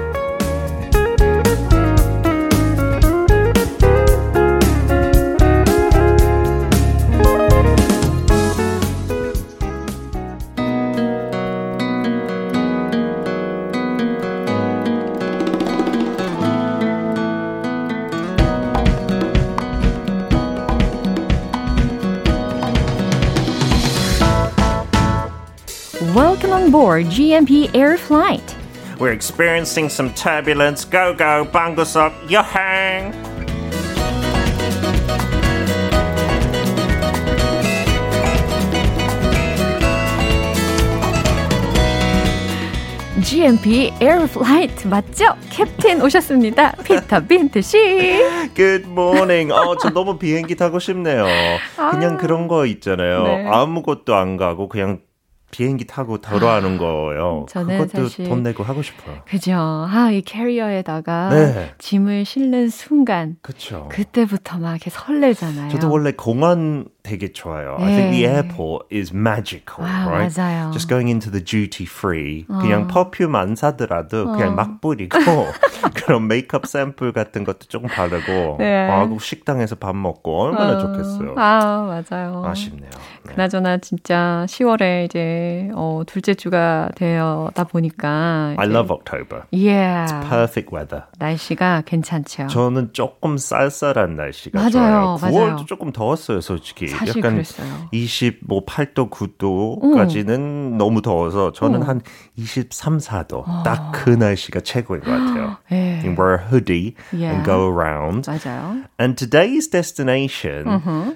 Board 26.91 27.05
GMP 27.05 27.73
Air 27.73 27.95
Flight. 27.95 28.53
We're 28.99 29.13
experiencing 29.13 29.87
some 29.87 30.13
turbulence. 30.13 30.83
Go, 30.83 31.13
go, 31.13 31.47
up, 31.95 32.11
yohang! 32.27 33.13
GMP 43.21 43.93
Air 44.01 44.27
Flight 44.27 44.85
맞죠? 44.89 45.37
캡틴 45.49 46.01
오셨습니다. 46.01 46.73
피터 46.83 47.21
빈트 47.25 47.61
씨. 47.61 47.77
Good 48.53 48.89
morning. 48.89 49.53
어, 49.53 49.77
저 49.77 49.91
너무 49.91 50.17
비행기 50.17 50.57
타고 50.57 50.79
싶네요. 50.79 51.25
그냥 51.77 52.15
아. 52.15 52.17
그런 52.17 52.49
거 52.49 52.65
있잖아요. 52.65 53.23
네. 53.23 53.47
아무것도 53.47 54.13
안 54.13 54.35
가고 54.35 54.67
그냥 54.67 54.99
비행기 55.51 55.85
타고 55.85 56.17
돌아가는 56.19 56.77
거예요. 56.77 57.45
저는 57.49 57.77
그것도 57.85 58.07
사실- 58.09 58.27
돈 58.27 58.41
내고 58.43 58.63
하고 58.63 58.81
싶어요. 58.81 59.17
그죠. 59.27 59.53
아, 59.55 60.09
이 60.11 60.21
캐리어에다가 60.21 61.29
네. 61.29 61.73
짐을 61.77 62.25
실는 62.25 62.69
순간 62.69 63.35
그렇죠. 63.41 63.87
그때부터 63.91 64.57
막 64.57 64.71
이렇게 64.71 64.89
설레잖아요. 64.89 65.69
저도 65.69 65.91
원래 65.91 66.11
공항 66.13 66.85
되게 67.03 67.31
좋아요. 67.31 67.77
I 67.79 67.93
think 67.95 68.11
the 68.11 68.23
네. 68.23 68.33
airport 68.33 68.85
is 68.91 69.13
magical, 69.13 69.85
아, 69.85 70.07
right? 70.07 70.35
맞아요. 70.37 70.71
Just 70.71 70.87
going 70.87 71.09
into 71.09 71.31
the 71.31 71.43
duty 71.43 71.85
free. 71.85 72.45
그냥 72.47 72.87
퍼퓸 72.87 73.35
안 73.35 73.55
사더라도 73.55 74.31
그냥 74.31 74.55
막 74.55 74.81
뿌리고 74.81 75.17
그런 75.95 76.27
메이크업 76.27 76.67
샘플 76.67 77.11
같은 77.11 77.43
것도 77.43 77.65
조금 77.67 77.89
바르고 77.89 78.57
네. 78.59 78.87
하고 78.87 79.17
식당에서 79.19 79.75
밥 79.75 79.95
먹고 79.95 80.41
얼마나 80.41 80.79
좋겠어요. 80.79 81.35
아, 81.37 82.01
맞아요. 82.09 82.43
아쉽네요. 82.45 82.89
네. 83.23 83.33
그나저나 83.33 83.79
진짜 83.79 84.45
10월에 84.47 85.05
이제 85.05 85.69
어, 85.73 86.03
둘째 86.05 86.33
주가 86.35 86.89
되어다 86.95 87.63
보니까 87.65 88.55
I 88.57 88.67
love 88.67 88.91
October. 88.91 89.43
Yeah. 89.51 90.27
Perfect 90.29 90.69
weather. 90.75 91.05
날씨가 91.17 91.83
괜찮죠. 91.85 92.47
저는 92.47 92.89
조금 92.93 93.37
쌀쌀한 93.37 94.15
날씨가 94.15 94.59
맞아요, 94.59 94.71
좋아요. 94.71 95.17
9월도 95.19 95.39
맞아요. 95.51 95.65
조금 95.65 95.91
더웠어요, 95.91 96.41
솔직히. 96.41 96.90
사실 96.97 97.17
약간 97.19 97.33
그랬어요. 97.33 97.67
28도, 97.93 99.09
9도까지는 99.09 100.75
너무 100.77 101.01
더워서 101.01 101.51
저는 101.51 101.81
어. 101.83 101.85
한 101.85 102.01
23, 102.37 102.97
4도. 102.97 103.43
딱 103.63 103.91
그 103.91 104.09
날씨가 104.09 104.61
최고인 104.61 105.01
것 105.01 105.11
같아요. 105.11 105.57
예. 105.71 106.01
You 106.03 106.15
wear 106.17 106.39
a 106.39 106.47
hoodie 106.51 106.95
Yeah. 107.13 107.35
and 107.35 107.43
go 107.45 107.67
around. 107.69 108.25
맞아요. 108.29 108.83
And 108.99 109.15
today's 109.15 109.69
destination 109.69 110.65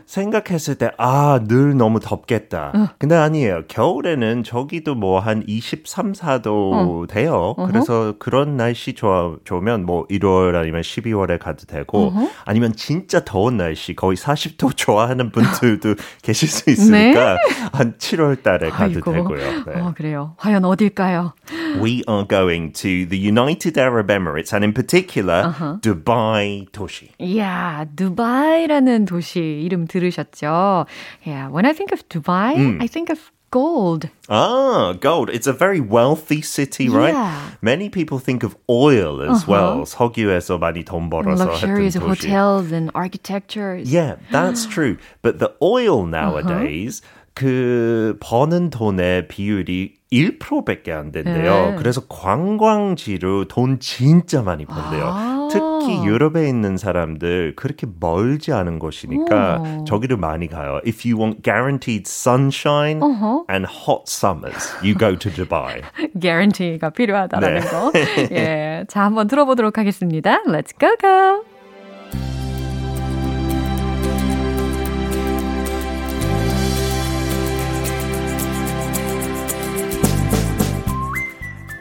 생각했을 0.05 0.75
때 0.75 0.91
아, 0.97 1.39
늘 1.47 1.75
너무 1.77 1.99
덥겠다. 1.99 2.95
근데 2.99 3.15
아니에요. 3.15 3.63
겨울에는 3.67 4.43
저기도 4.43 4.93
뭐 4.95 5.19
한 5.19 5.43
23, 5.47 6.11
4도 6.13 7.07
돼요. 7.07 7.55
그래서 7.67 8.13
그런 8.19 8.57
날씨 8.57 8.93
좋아, 8.93 9.35
좋으면 9.45 9.85
뭐 9.85 10.05
1월 10.07 10.55
아니면 10.55 10.81
12월에 10.81 11.39
가도 11.39 11.65
되고 11.65 12.13
아니면 12.45 12.73
진짜 12.75 13.23
더운 13.23 13.57
날씨 13.57 13.95
거의 13.95 14.17
40도 14.17 14.75
좋아하는 14.75 15.31
분들 15.31 15.64
도 15.79 15.95
계실 16.21 16.47
수 16.47 16.69
있으니까 16.69 17.37
한 17.73 17.97
7월 17.97 18.41
달에 18.41 18.69
가도 18.69 18.83
아이고. 18.83 19.11
되고요. 19.13 19.63
네. 19.65 19.81
어, 19.81 19.93
그래요. 19.95 20.35
과연 20.37 20.63
어딜까요? 20.65 21.33
We 21.81 22.03
are 22.07 22.25
going 22.27 22.71
to 22.81 23.05
the 23.07 23.17
United 23.17 23.77
Arab 23.79 24.09
Emirates 24.11 24.53
and 24.53 24.63
in 24.63 24.73
particular 24.73 25.53
Dubai 25.81 26.67
도시. 26.71 27.09
이야, 27.19 27.85
두바이라는 27.95 29.05
도시 29.05 29.39
이름 29.39 29.87
들으셨죠? 29.87 30.85
Yeah, 31.25 31.49
when 31.51 31.65
I 31.65 31.73
think 31.73 31.91
of 31.91 32.07
Dubai, 32.07 32.79
I 32.81 32.87
think 32.87 33.11
of 33.11 33.19
gold. 33.50 34.08
Ah, 34.28 34.94
gold. 35.00 35.28
It's 35.30 35.46
a 35.46 35.52
very 35.52 35.80
wealthy 35.80 36.40
city, 36.40 36.88
right? 36.88 37.12
Yeah. 37.14 37.50
Many 37.60 37.88
people 37.90 38.18
think 38.18 38.42
of 38.44 38.56
oil 38.68 39.20
as 39.22 39.46
well. 39.46 39.84
석유에서 39.84 40.58
많이 40.58 40.84
돈 40.84 41.10
벌어서 41.10 41.46
Luxurious 41.46 41.96
했던 41.96 42.08
도시. 42.14 42.28
hotels 42.28 42.72
and 42.72 42.90
architectures. 42.94 43.90
Yeah, 43.90 44.16
that's 44.30 44.66
true. 44.66 44.98
But 45.22 45.38
the 45.40 45.52
oil 45.60 46.06
nowadays 46.06 47.02
그 47.34 48.16
버는 48.20 48.70
돈의 48.70 49.28
비율이 49.28 49.94
1%밖에 50.15 50.91
안 50.91 51.11
된대요. 51.11 51.71
네. 51.71 51.75
그래서 51.77 52.01
관광지로 52.07 53.47
돈 53.47 53.79
진짜 53.79 54.41
많이 54.41 54.65
번대요. 54.65 55.03
아. 55.05 55.47
특히 55.51 56.03
유럽에 56.05 56.47
있는 56.47 56.77
사람들 56.77 57.53
그렇게 57.55 57.87
멀지 57.99 58.51
않은 58.51 58.79
곳이니까 58.79 59.61
오. 59.81 59.83
저기를 59.85 60.17
많이 60.17 60.47
가요. 60.47 60.79
If 60.85 61.07
you 61.07 61.21
want 61.21 61.43
guaranteed 61.43 62.03
sunshine 62.07 63.01
and 63.49 63.67
hot 63.67 64.03
summers, 64.07 64.73
you 64.81 64.97
go 64.97 65.15
to 65.15 65.31
Dubai. 65.31 65.81
guarantee가 66.19 66.89
필요하다라는 66.89 67.59
네. 67.59 67.67
거. 67.67 67.91
예. 68.31 68.85
자, 68.87 69.03
한번 69.03 69.27
들어보도록 69.27 69.77
하겠습니다. 69.77 70.41
Let's 70.47 70.73
go 70.79 70.95
go. 70.99 71.43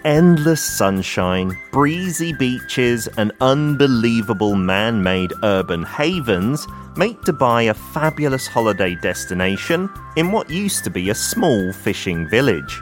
Endless 0.04 0.62
sunshine, 0.62 1.56
breezy 1.72 2.32
beaches, 2.32 3.08
and 3.16 3.32
unbelievable 3.40 4.54
man 4.54 5.02
made 5.02 5.32
urban 5.42 5.82
havens 5.82 6.66
make 6.96 7.20
Dubai 7.22 7.70
a 7.70 7.74
fabulous 7.74 8.46
holiday 8.46 8.94
destination 8.96 9.90
in 10.16 10.30
what 10.30 10.50
used 10.50 10.84
to 10.84 10.90
be 10.90 11.10
a 11.10 11.14
small 11.14 11.72
fishing 11.72 12.28
village. 12.28 12.80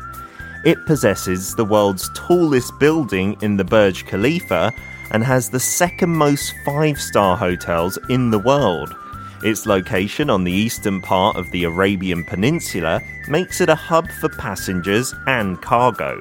It 0.64 0.84
possesses 0.86 1.54
the 1.54 1.64
world's 1.64 2.10
tallest 2.14 2.78
building 2.78 3.36
in 3.40 3.56
the 3.56 3.64
Burj 3.64 4.04
Khalifa 4.06 4.72
and 5.10 5.24
has 5.24 5.50
the 5.50 5.60
second 5.60 6.10
most 6.10 6.52
five 6.64 7.00
star 7.00 7.36
hotels 7.36 7.98
in 8.08 8.30
the 8.30 8.38
world. 8.38 8.94
Its 9.42 9.66
location 9.66 10.30
on 10.30 10.44
the 10.44 10.52
eastern 10.52 11.00
part 11.00 11.36
of 11.36 11.50
the 11.50 11.64
Arabian 11.64 12.24
Peninsula 12.24 13.00
makes 13.28 13.60
it 13.60 13.68
a 13.68 13.74
hub 13.74 14.08
for 14.20 14.28
passengers 14.28 15.14
and 15.26 15.60
cargo 15.60 16.20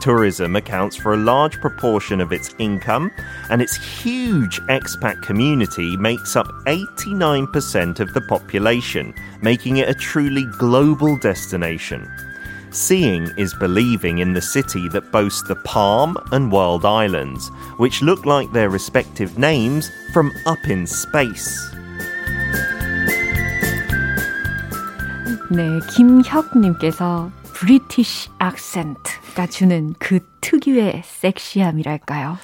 Tourism 0.00 0.56
accounts 0.56 0.96
for 0.96 1.12
a 1.12 1.18
large 1.18 1.60
proportion 1.60 2.20
of 2.20 2.32
its 2.32 2.54
income, 2.58 3.10
and 3.50 3.60
its 3.60 3.76
huge 3.76 4.60
expat 4.62 5.20
community 5.22 5.96
makes 5.96 6.36
up 6.36 6.46
89% 6.66 8.00
of 8.00 8.12
the 8.14 8.22
population, 8.22 9.14
making 9.42 9.76
it 9.76 9.88
a 9.88 9.94
truly 9.94 10.44
global 10.58 11.18
destination. 11.18 12.10
Seeing 12.70 13.28
is 13.36 13.52
believing 13.54 14.18
in 14.18 14.32
the 14.32 14.40
city 14.40 14.88
that 14.90 15.10
boasts 15.10 15.42
the 15.42 15.56
Palm 15.56 16.16
and 16.30 16.52
World 16.52 16.84
Islands, 16.84 17.50
which 17.78 18.00
look 18.00 18.24
like 18.24 18.52
their 18.52 18.70
respective 18.70 19.38
names 19.38 19.90
from 20.12 20.32
up 20.46 20.64
in 20.68 20.86
space. 20.86 21.70
네, 25.50 25.80
김혁님께서 25.90 27.32
브리티시 27.54 28.30
악센트 28.38 29.10
가 29.35 29.45
주는 29.45 29.93
그 29.99 30.21
특유의 30.49 31.01
섹시함이랄까요. 31.03 32.37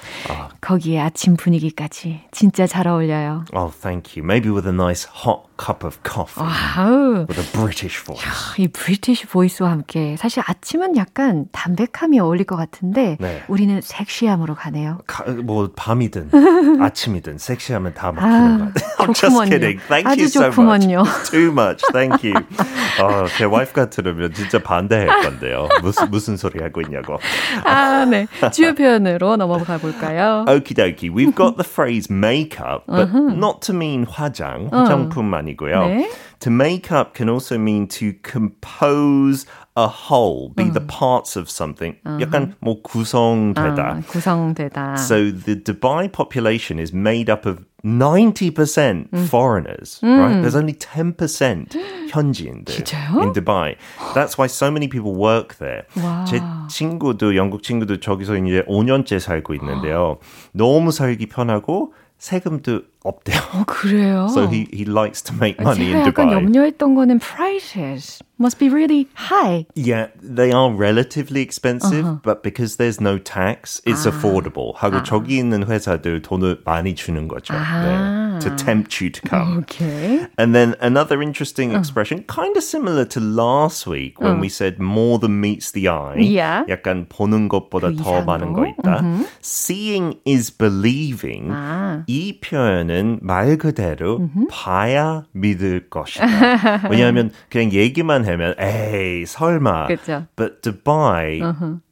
거기에 0.60 1.00
아침 1.00 1.36
분위기까지 1.36 2.22
진짜 2.32 2.66
잘 2.66 2.88
어울려요. 2.88 3.44
Oh, 3.54 3.72
thank 3.80 4.16
you. 4.16 4.24
Maybe 4.24 4.50
with 4.50 4.66
a 4.66 4.72
nice 4.74 5.06
hot 5.06 5.42
cup 5.56 5.84
of 5.86 5.98
coffee 6.02 6.42
wow. 6.42 7.26
with 7.28 7.38
a 7.38 7.46
British 7.52 8.02
voice. 8.04 8.24
이 8.58 8.66
British 8.68 9.26
voice와 9.26 9.70
함께 9.70 10.16
사실 10.18 10.42
아침은 10.46 10.96
약간 10.96 11.46
담백함이 11.52 12.18
어울릴 12.18 12.44
것 12.44 12.56
같은데 12.56 13.16
네. 13.20 13.42
우리는 13.48 13.80
섹시함으로 13.80 14.54
가네요. 14.56 14.98
가- 15.06 15.24
뭐 15.44 15.70
밤이든 15.76 16.30
아침이든 16.82 17.38
섹시하면 17.38 17.94
다 17.94 18.10
먹히는 18.12 18.58
것 18.58 18.74
같아요. 18.74 18.92
I'm 19.02 19.14
just 19.14 19.44
kidding. 19.50 19.80
Thank 19.88 20.06
you 20.18 20.26
so 20.26 20.50
좋구먼요. 20.50 21.00
much. 21.06 21.30
Too 21.30 21.50
much. 21.52 21.82
Thank 21.92 22.22
you. 22.28 22.34
어, 23.00 23.26
제 23.36 23.44
와이프가 23.44 23.90
들으면 23.90 24.32
진짜 24.34 24.58
반대할 24.62 25.22
건데요. 25.22 25.68
무슨 25.82 26.10
무슨 26.10 26.36
소리 26.36 26.62
하고 26.62 26.80
있냐고. 26.82 27.18
아, 27.64 27.91
네. 28.09 28.27
주요 28.51 28.73
표현으로 28.73 29.35
넘어가 29.35 29.77
볼까요? 29.77 30.45
Okie 30.47 30.73
dokie. 30.73 31.09
We've 31.09 31.35
got 31.35 31.57
the 31.57 31.63
phrase 31.63 32.09
makeup, 32.09 32.83
but 32.87 33.09
not 33.13 33.61
to 33.67 33.73
mean 33.73 34.05
화장, 34.05 34.69
화장품 34.71 35.33
아니고요. 35.33 35.87
네. 35.87 36.09
To 36.41 36.51
make 36.51 36.91
up 36.91 37.15
can 37.15 37.29
also 37.29 37.57
mean 37.57 37.87
to 37.87 38.13
compose 38.21 39.45
a 39.75 39.87
whole, 39.87 40.49
be 40.55 40.69
the 40.69 40.81
parts 40.81 41.37
of 41.37 41.49
something. 41.49 41.95
약간 42.19 42.55
뭐 42.59 42.81
구성되다. 42.81 43.77
아, 43.77 44.01
구성되다. 44.07 44.97
So 44.97 45.31
the 45.31 45.55
Dubai 45.55 46.11
population 46.11 46.79
is 46.79 46.93
made 46.93 47.29
up 47.29 47.45
of 47.45 47.63
90% 47.85 49.07
foreigners, 49.29 49.99
right? 50.01 50.41
There's 50.41 50.55
only 50.55 50.73
10% 50.73 51.69
현지인들 52.09 52.65
진짜요? 52.65 53.21
in 53.21 53.33
Dubai. 53.33 53.75
That's 54.15 54.37
why 54.37 54.47
so 54.47 54.71
many 54.71 54.87
people 54.87 55.13
work 55.13 55.57
there. 55.59 55.83
와. 55.95 56.25
제 56.25 56.41
친구도 56.69 57.35
영국 57.35 57.61
친구도 57.61 57.99
저기서 57.99 58.35
이제 58.37 58.63
5년째 58.67 59.19
살고 59.19 59.53
있는데요. 59.53 60.17
너무 60.53 60.91
살기 60.91 61.27
편하고 61.27 61.93
세금도 62.17 62.81
없대요. 63.03 63.39
어, 63.53 63.63
그래요? 63.65 64.27
So 64.33 64.47
he, 64.47 64.67
he 64.73 64.83
likes 64.83 65.21
to 65.23 65.33
make 65.33 65.59
money 65.61 65.93
in 65.93 66.03
제가 66.03 66.07
약간 66.11 66.27
Dubai. 66.27 66.33
염려했던 66.43 66.95
거는 66.95 67.19
prices 67.19 68.19
must 68.37 68.59
be 68.59 68.67
really 68.69 69.07
high. 69.15 69.65
Yeah, 69.75 70.07
they 70.21 70.51
are 70.51 70.69
relatively 70.73 71.41
expensive, 71.41 72.21
but 72.21 72.43
because 72.43 72.75
there's 72.75 72.99
no 72.99 73.17
tax, 73.17 73.79
it's 73.85 74.05
affordable. 74.05 74.75
하고 74.75 75.01
저기 75.03 75.37
있는 75.37 75.63
회사들 75.65 76.21
돈을 76.21 76.59
많이 76.65 76.93
주는 76.95 77.27
거죠. 77.29 77.53
네, 77.53 78.39
to 78.41 78.53
tempt 78.57 78.99
you 79.01 79.09
to 79.09 79.21
come. 79.25 79.59
Okay. 79.63 80.27
And 80.37 80.53
then 80.53 80.75
another 80.81 81.21
interesting 81.23 81.71
expression, 81.73 82.23
kind 82.27 82.57
of 82.57 82.63
similar 82.63 83.05
to 83.05 83.19
last 83.21 83.87
week 83.87 84.19
when 84.19 84.39
we 84.41 84.49
said 84.49 84.79
more 84.79 85.17
than 85.17 85.39
meets 85.39 85.71
the 85.71 85.87
eye. 85.87 86.17
Yeah. 86.19 86.65
약간 86.67 87.07
보는 87.07 87.47
것보다 87.47 87.89
그 87.89 87.95
더 88.03 88.19
이상으로. 88.19 88.25
많은 88.25 88.53
거 88.53 88.67
있다. 88.67 89.01
Seeing 89.41 90.19
is 90.27 90.51
believing. 90.51 91.49
아. 91.51 92.03
이 92.07 92.39
표현은 92.41 92.90
말 93.22 93.56
그대로 93.56 94.28
봐야 94.50 95.24
믿을 95.32 95.88
것이다. 95.88 96.88
왜냐하면 96.90 97.30
그냥 97.50 97.72
얘기만 97.72 98.26
하면 98.26 98.54
에이 98.58 99.26
설마. 99.26 99.86
그쵸. 99.88 100.26
But 100.36 100.62
Dubai, 100.62 101.40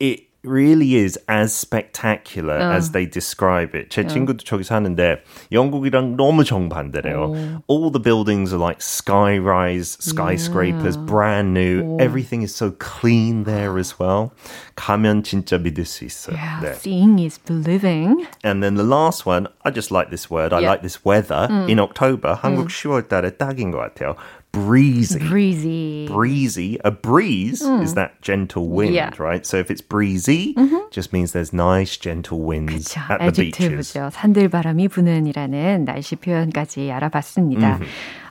it 0.01 0.30
really 0.46 0.94
is 0.96 1.18
as 1.28 1.56
spectacular 1.56 2.54
as 2.54 2.92
they 2.92 3.04
describe 3.08 3.74
it. 3.74 3.90
제 3.90 4.06
친구도 4.06 4.44
저기 4.46 4.64
사는데 4.64 5.24
영국이랑 5.52 6.16
너무 6.18 6.44
정반대래요. 6.44 7.64
All 7.68 7.90
the 7.90 8.00
buildings 8.00 8.54
are 8.54 8.62
like 8.62 8.80
sky-rise 8.80 9.98
skyscrapers, 10.00 10.98
brand 10.98 11.54
new. 11.56 11.98
Everything 12.00 12.44
is 12.44 12.54
so 12.54 12.70
clean 12.78 13.46
there 13.46 13.80
as 13.80 13.98
well. 14.00 14.32
가면 14.76 15.24
진짜 15.24 15.58
믿을 15.58 15.84
수 15.84 16.06
있어요. 16.06 16.36
Yeah, 16.38 16.62
네. 16.62 16.76
seeing 16.76 17.18
is 17.18 17.40
believing. 17.40 18.28
And 18.44 18.62
then 18.62 18.76
the 18.76 18.86
last 18.86 19.26
one, 19.26 19.48
I 19.66 19.72
just 19.72 19.90
like 19.90 20.12
this 20.12 20.30
word. 20.30 20.54
I 20.54 20.62
Yeah. 20.62 20.70
like 20.78 20.82
this 20.84 21.04
weather 21.04 21.50
in 21.68 21.80
October. 21.80 22.38
한국 22.38 22.70
10월 22.70 23.08
달에 23.08 23.38
딱인 23.38 23.72
것 23.72 23.80
같아요. 23.80 24.16
Breezy. 24.56 25.20
Breezy. 25.20 26.08
breezy. 26.08 26.80
A 26.86 26.90
breeze 26.92 27.62
is 27.62 27.94
that 27.96 28.22
gentle 28.22 28.70
wind, 28.70 28.94
Yeah. 28.96 29.12
right? 29.20 29.46
So 29.46 29.58
if 29.58 29.70
it's 29.70 29.82
breezy, 29.82 30.56
just 30.92 31.12
means 31.12 31.34
there's 31.34 31.52
nice 31.52 31.98
gentle 31.98 32.40
winds 32.40 32.88
그쵸. 32.96 33.02
at 33.20 33.20
the 33.36 33.52
beaches. 33.52 33.92
adjective죠. 33.92 34.12
산들바람이 34.14 34.88
부는이라는 34.88 35.84
날씨 35.84 36.16
표현까지 36.16 36.90
알아봤습니다. 36.90 37.80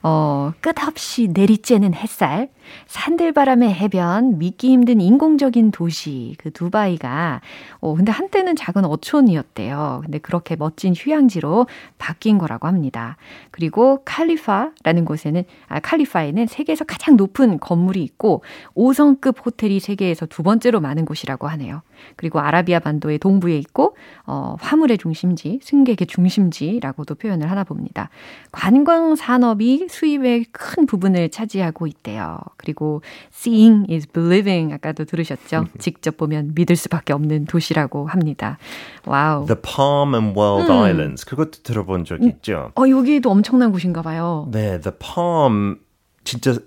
어, 0.02 0.54
끝없이 0.62 1.28
내리쬐는 1.28 1.94
햇살, 1.94 2.50
산들바람의 2.88 3.74
해변, 3.74 4.38
믿기 4.38 4.70
힘든 4.70 5.02
인공적인 5.02 5.72
도시, 5.72 6.36
그 6.38 6.52
두바이가, 6.52 7.42
어, 7.80 7.96
근데 7.96 8.12
한때는 8.12 8.56
작은 8.56 8.86
어촌이었대요. 8.86 10.02
근데 10.04 10.20
그렇게 10.20 10.56
멋진 10.56 10.94
휴양지로 10.96 11.68
바뀐 11.98 12.38
거라고 12.38 12.68
합니다. 12.68 13.18
그리고 13.52 14.02
칼리파라는 14.06 15.06
곳에는, 15.06 15.44
아, 15.68 15.80
칼리파에는 15.80 16.48
세계에서 16.48 16.86
가장 16.86 17.18
높은 17.18 17.60
건물이 17.60 18.04
있고, 18.04 18.44
5성급 18.76 19.46
호텔이 19.46 19.80
세계에서 19.80 20.26
두 20.28 20.44
번째로 20.44 20.80
많은 20.80 21.06
곳이라고 21.06 21.48
하네요. 21.48 21.82
그리고 22.16 22.40
아라비아 22.40 22.80
반도의 22.80 23.20
동부에 23.20 23.58
있고, 23.58 23.96
어, 24.26 24.56
화물의 24.60 24.98
중심지, 24.98 25.60
승객의 25.64 26.08
중심지라고도 26.08 27.16
표현을 27.16 27.50
하나 27.50 27.64
봅니다. 27.64 28.10
관광 28.52 29.16
산업이 29.16 29.88
수입의 29.90 30.46
큰 30.52 30.86
부분을 30.86 31.30
차지하고 31.30 31.88
있대요. 31.88 32.40
그리고 32.58 33.02
seeing 33.34 33.92
is 33.92 34.08
believing 34.08 34.74
아까도 34.74 35.06
들으셨죠? 35.06 35.66
직접 35.78 36.18
보면 36.18 36.54
믿을 36.56 36.76
수밖에 36.76 37.14
없는 37.14 37.46
도시라고 37.46 38.08
합니다. 38.08 38.58
wow. 39.06 39.46
The 39.46 39.60
Palm 39.62 40.14
and 40.16 40.40
World 40.40 40.72
Islands. 40.72 41.26
그것도 41.26 41.64
들어본 41.64 42.06
적 42.06 42.22
있죠? 42.24 42.72
어, 42.76 42.90
여기도 42.90 43.32
엄청난 43.32 43.72
곳인가 43.72 44.02
봐요. 44.02 44.48
네, 44.52 44.80
The 44.80 44.96
Palm 44.98 45.78
진짜 46.24 46.58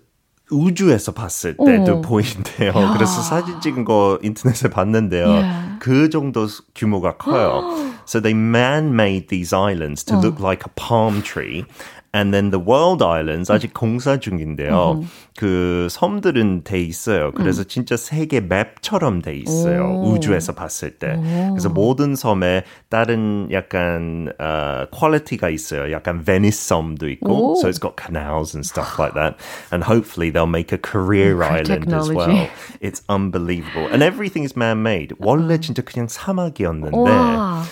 우주에서 0.52 1.12
봤을 1.12 1.56
때도 1.56 1.92
어. 1.96 2.00
보이는데요. 2.00 2.72
그래서 2.94 3.22
사진 3.22 3.60
찍은 3.60 3.84
거 3.84 4.18
인터넷에 4.22 4.68
봤는데요. 4.70 5.28
Yeah. 5.28 5.78
그 5.80 6.10
정도 6.10 6.46
규모가 6.74 7.16
커요. 7.16 7.62
so 8.11 8.19
they 8.19 8.33
man-made 8.33 9.29
these 9.29 9.53
islands 9.53 10.03
to 10.05 10.17
look 10.17 10.39
like 10.39 10.65
a 10.65 10.69
palm 10.75 11.21
tree. 11.21 11.65
And 12.13 12.33
then 12.33 12.49
the 12.49 12.57
World 12.57 13.03
Islands 13.03 13.51
아직 13.51 13.73
공사 13.73 14.17
중인데요. 14.17 15.03
그 15.37 15.87
섬들은 15.91 16.63
돼 16.63 16.81
있어요. 16.81 17.31
그래서 17.35 17.63
진짜 17.63 17.95
세계 17.95 18.39
맵처럼 18.39 19.21
돼 19.21 19.35
있어요. 19.35 19.83
오. 19.83 20.13
우주에서 20.13 20.53
봤을 20.55 20.97
때. 20.97 21.19
그래서 21.51 21.69
모든 21.69 22.15
섬에 22.15 22.63
다른 22.89 23.49
약간 23.51 24.31
어, 24.39 24.85
퀄리티가 24.89 25.49
있어요. 25.49 25.91
약간 25.91 26.23
베니스 26.23 26.67
섬도 26.69 27.07
있고. 27.09 27.51
오. 27.51 27.55
So 27.57 27.69
it's 27.69 27.77
got 27.77 27.97
canals 27.97 28.55
and 28.55 28.65
stuff 28.65 28.97
like 28.97 29.13
that. 29.13 29.35
And 29.71 29.83
hopefully 29.83 30.31
they'll 30.31 30.47
make 30.49 30.71
a 30.71 30.79
career 30.79 31.37
High 31.43 31.59
island 31.59 31.93
as 31.93 32.09
well. 32.09 32.25
technology. 32.25 32.49
It's 32.81 33.03
unbelievable. 33.09 33.85
And 33.91 34.01
everything 34.01 34.43
is 34.43 34.55
man-made. 34.57 35.13
원래 35.19 35.59
진짜 35.59 35.83
그냥 35.83 36.07
사막이었는데 36.07 36.97
와. 36.97 37.63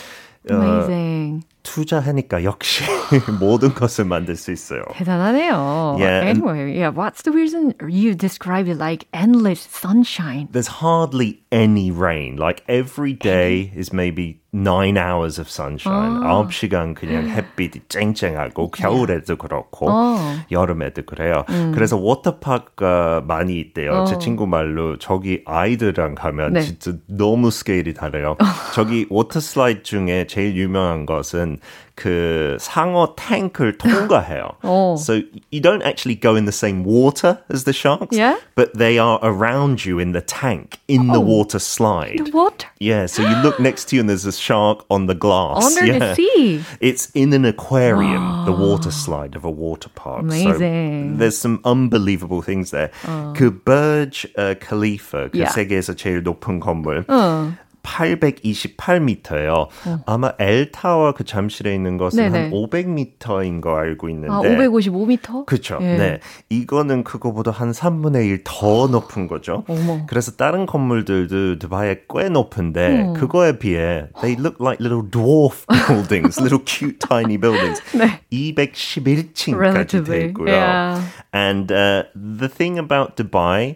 Amazing. 0.48 1.42
투자하니까 1.62 2.44
역시 2.44 2.84
모든 3.38 3.74
것을 3.74 4.04
만들 4.04 4.36
수 4.36 4.52
있어요. 4.52 4.82
대단하네요. 4.92 5.96
Yeah, 5.98 6.26
anyway, 6.26 6.72
yeah, 6.72 6.90
what's 6.90 7.22
the 7.22 7.32
reason 7.32 7.74
you 7.88 8.14
describe 8.14 8.68
it 8.68 8.78
like 8.78 9.06
endless 9.12 9.60
sunshine? 9.60 10.48
There's 10.52 10.80
hardly 10.80 11.40
any 11.52 11.90
rain. 11.90 12.36
Like 12.36 12.62
every 12.68 13.14
day 13.14 13.72
is 13.76 13.92
maybe 13.92 14.40
nine 14.52 14.98
hours 14.98 15.38
of 15.38 15.48
sunshine. 15.48 16.22
아홉 16.24 16.52
시간 16.52 16.94
그냥 16.94 17.28
햇빛이 17.28 17.82
쨍쨍하고 17.88 18.70
겨울에도 18.72 19.36
그렇고 19.36 19.88
어. 19.88 20.18
여름에도 20.50 21.02
그래요. 21.02 21.44
그래서 21.72 21.96
워터파크가 21.96 23.22
많이 23.26 23.60
있대요. 23.60 24.04
제 24.06 24.18
친구 24.18 24.46
말로 24.46 24.98
저기 24.98 25.42
아이들랑 25.46 26.16
가면 26.16 26.54
네. 26.54 26.62
진짜 26.62 26.92
너무 27.06 27.50
스케일이 27.50 27.94
다르요. 27.94 28.36
저기 28.74 29.06
워터 29.08 29.40
슬라이드 29.40 29.82
중에 29.82 30.26
제일 30.26 30.56
유명한 30.56 31.06
것은 31.06 31.58
그 31.99 32.57
상어 32.59 33.15
탱크를 33.15 33.77
통과해요. 33.77 34.49
어. 34.63 34.95
So 34.99 35.21
you 35.49 35.61
don't 35.61 35.81
actually 35.83 36.15
go 36.15 36.35
in 36.35 36.43
the 36.45 36.51
same 36.51 36.83
water 36.83 37.39
as 37.49 37.63
the 37.63 37.71
sharks, 37.71 38.17
Yeah? 38.17 38.35
but 38.55 38.73
they 38.77 38.97
are 38.99 39.17
around 39.23 39.85
you 39.85 39.99
in 39.99 40.11
the 40.11 40.21
tank 40.21 40.79
in 40.89 41.07
the 41.07 41.21
water 41.21 41.57
slide. 41.57 42.33
What? 42.33 42.65
Yeah, 42.79 43.05
so 43.05 43.23
you 43.23 43.35
look 43.41 43.59
next 43.59 43.85
to 43.89 43.95
you 43.95 44.01
and 44.01 44.09
there's 44.09 44.25
a 44.25 44.33
shark 44.35 44.83
on 44.89 45.07
the 45.07 45.15
glass. 45.15 45.63
Under 45.65 45.85
yeah. 45.85 45.99
the 45.99 46.15
sea. 46.15 46.63
It's 46.81 47.09
in 47.15 47.31
an 47.31 47.45
aquarium, 47.45 48.43
the 48.45 48.51
water 48.51 48.91
slide 48.91 49.35
of 49.35 49.45
a 49.45 49.49
water 49.51 49.89
park. 49.95 50.19
Amazing. 50.21 51.13
So 51.13 51.17
there's 51.19 51.37
some 51.37 51.61
unbelievable 51.63 52.41
things 52.41 52.71
there. 52.71 52.91
그 53.35 53.51
Burj 53.63 54.25
uh, 54.37 54.55
Khalifa, 54.59 55.29
그 55.29 55.37
Yeah. 55.39 55.51
세계에서 55.53 55.95
제일 55.95 56.23
높은 56.23 56.59
건물. 56.59 57.05
어. 57.07 57.55
828m예요. 57.82 59.68
아마 60.06 60.32
엘타워 60.38 61.12
그 61.12 61.24
잠실에 61.24 61.74
있는 61.74 61.96
것은 61.96 62.22
네네. 62.24 62.40
한 62.42 62.50
500m인 62.50 63.60
거 63.60 63.76
알고 63.76 64.08
있는데. 64.08 64.32
아, 64.32 64.40
555m? 64.40 65.46
그렇죠. 65.46 65.78
예. 65.80 65.96
네. 65.96 66.20
이거는 66.48 67.04
그거보다 67.04 67.50
한 67.50 67.72
3분의 67.72 68.26
1 68.26 68.40
더 68.44 68.86
높은 68.88 69.26
거죠. 69.26 69.64
어머. 69.68 70.04
그래서 70.06 70.32
다른 70.32 70.66
건물들도 70.66 71.58
두바이에 71.58 72.02
꽤 72.08 72.28
높은데 72.28 73.12
그거에 73.16 73.58
비해 73.58 74.08
they 74.20 74.38
look 74.38 74.56
like 74.60 74.80
little 74.80 75.02
dwarf 75.10 75.66
buildings, 75.86 76.40
little 76.40 76.62
cute 76.64 76.98
tiny 76.98 77.36
buildings. 77.36 77.80
네. 77.92 78.20
211층까지 78.32 80.04
돼 80.06 80.26
있고요. 80.26 80.50
yeah. 80.50 81.02
And 81.32 81.70
uh, 81.72 82.04
the 82.14 82.48
thing 82.48 82.78
about 82.78 83.16
Dubai 83.16 83.74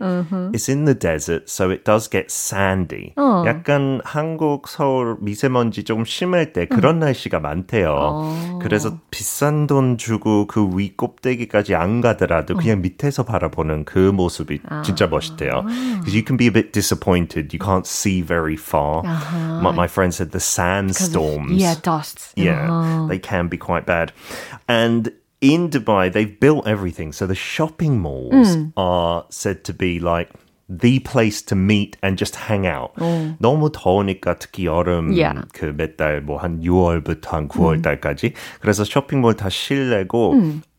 is 0.54 0.68
in 0.68 0.84
the 0.84 0.94
desert, 0.94 1.48
so 1.48 1.70
it 1.70 1.84
does 1.84 2.08
get 2.08 2.30
sandy. 2.30 3.12
어. 3.16 3.44
약간 3.46 3.93
한국 4.04 4.68
서울 4.68 5.16
미세먼지 5.20 5.84
좀 5.84 6.04
심할 6.04 6.52
때 6.52 6.66
그런 6.66 6.98
날씨가 6.98 7.40
많대요. 7.40 7.94
어. 7.96 8.58
그래서 8.62 8.98
비싼 9.10 9.66
돈 9.66 9.98
주고 9.98 10.46
그위 10.46 10.96
꼭대기까지 10.96 11.74
안 11.74 12.00
가더라도 12.00 12.54
그냥 12.54 12.82
밑에서 12.82 13.24
바라보는 13.24 13.84
그 13.84 13.98
모습이 13.98 14.60
진짜 14.84 15.06
멋있대요. 15.06 15.62
Because 15.64 16.14
you 16.14 16.24
can 16.24 16.36
be 16.36 16.46
a 16.46 16.52
bit 16.52 16.72
disappointed. 16.72 17.52
You 17.52 17.58
can't 17.58 17.86
see 17.86 18.22
very 18.22 18.56
far. 18.56 19.02
My, 19.04 19.72
my 19.72 19.86
friend 19.86 20.12
said 20.14 20.32
the 20.32 20.40
sandstorms. 20.40 21.60
Yeah, 21.60 21.74
dust. 21.82 22.32
Yeah, 22.36 22.68
어. 22.68 23.08
they 23.08 23.18
can 23.18 23.48
be 23.48 23.58
quite 23.58 23.86
bad. 23.86 24.12
And 24.68 25.12
in 25.40 25.68
Dubai, 25.68 26.10
they've 26.10 26.38
built 26.40 26.66
everything. 26.66 27.12
So 27.12 27.26
the 27.26 27.34
shopping 27.34 28.00
malls 28.00 28.56
are 28.76 29.26
said 29.28 29.64
to 29.64 29.74
be 29.74 30.00
like 30.00 30.30
the 30.68 30.98
place 31.00 31.44
to 31.44 31.54
meet 31.56 31.96
and 32.02 32.16
just 32.16 32.36
hang 32.48 32.66
out. 32.66 32.92
너무 33.38 33.70
더우니까 33.70 34.38
특히 34.38 34.66
여름 34.66 35.12
Yeah. 35.12 35.42
그몇 35.52 35.96
달 35.96 36.22
뭐 36.24 36.38
한 36.38 36.60
6월부터 36.60 37.28
한 37.30 37.48
9월 37.48 37.82
달까지. 37.82 38.32
그래서 38.60 38.84
쇼핑몰 38.84 39.34
다 39.34 39.48
실내고 39.48 40.34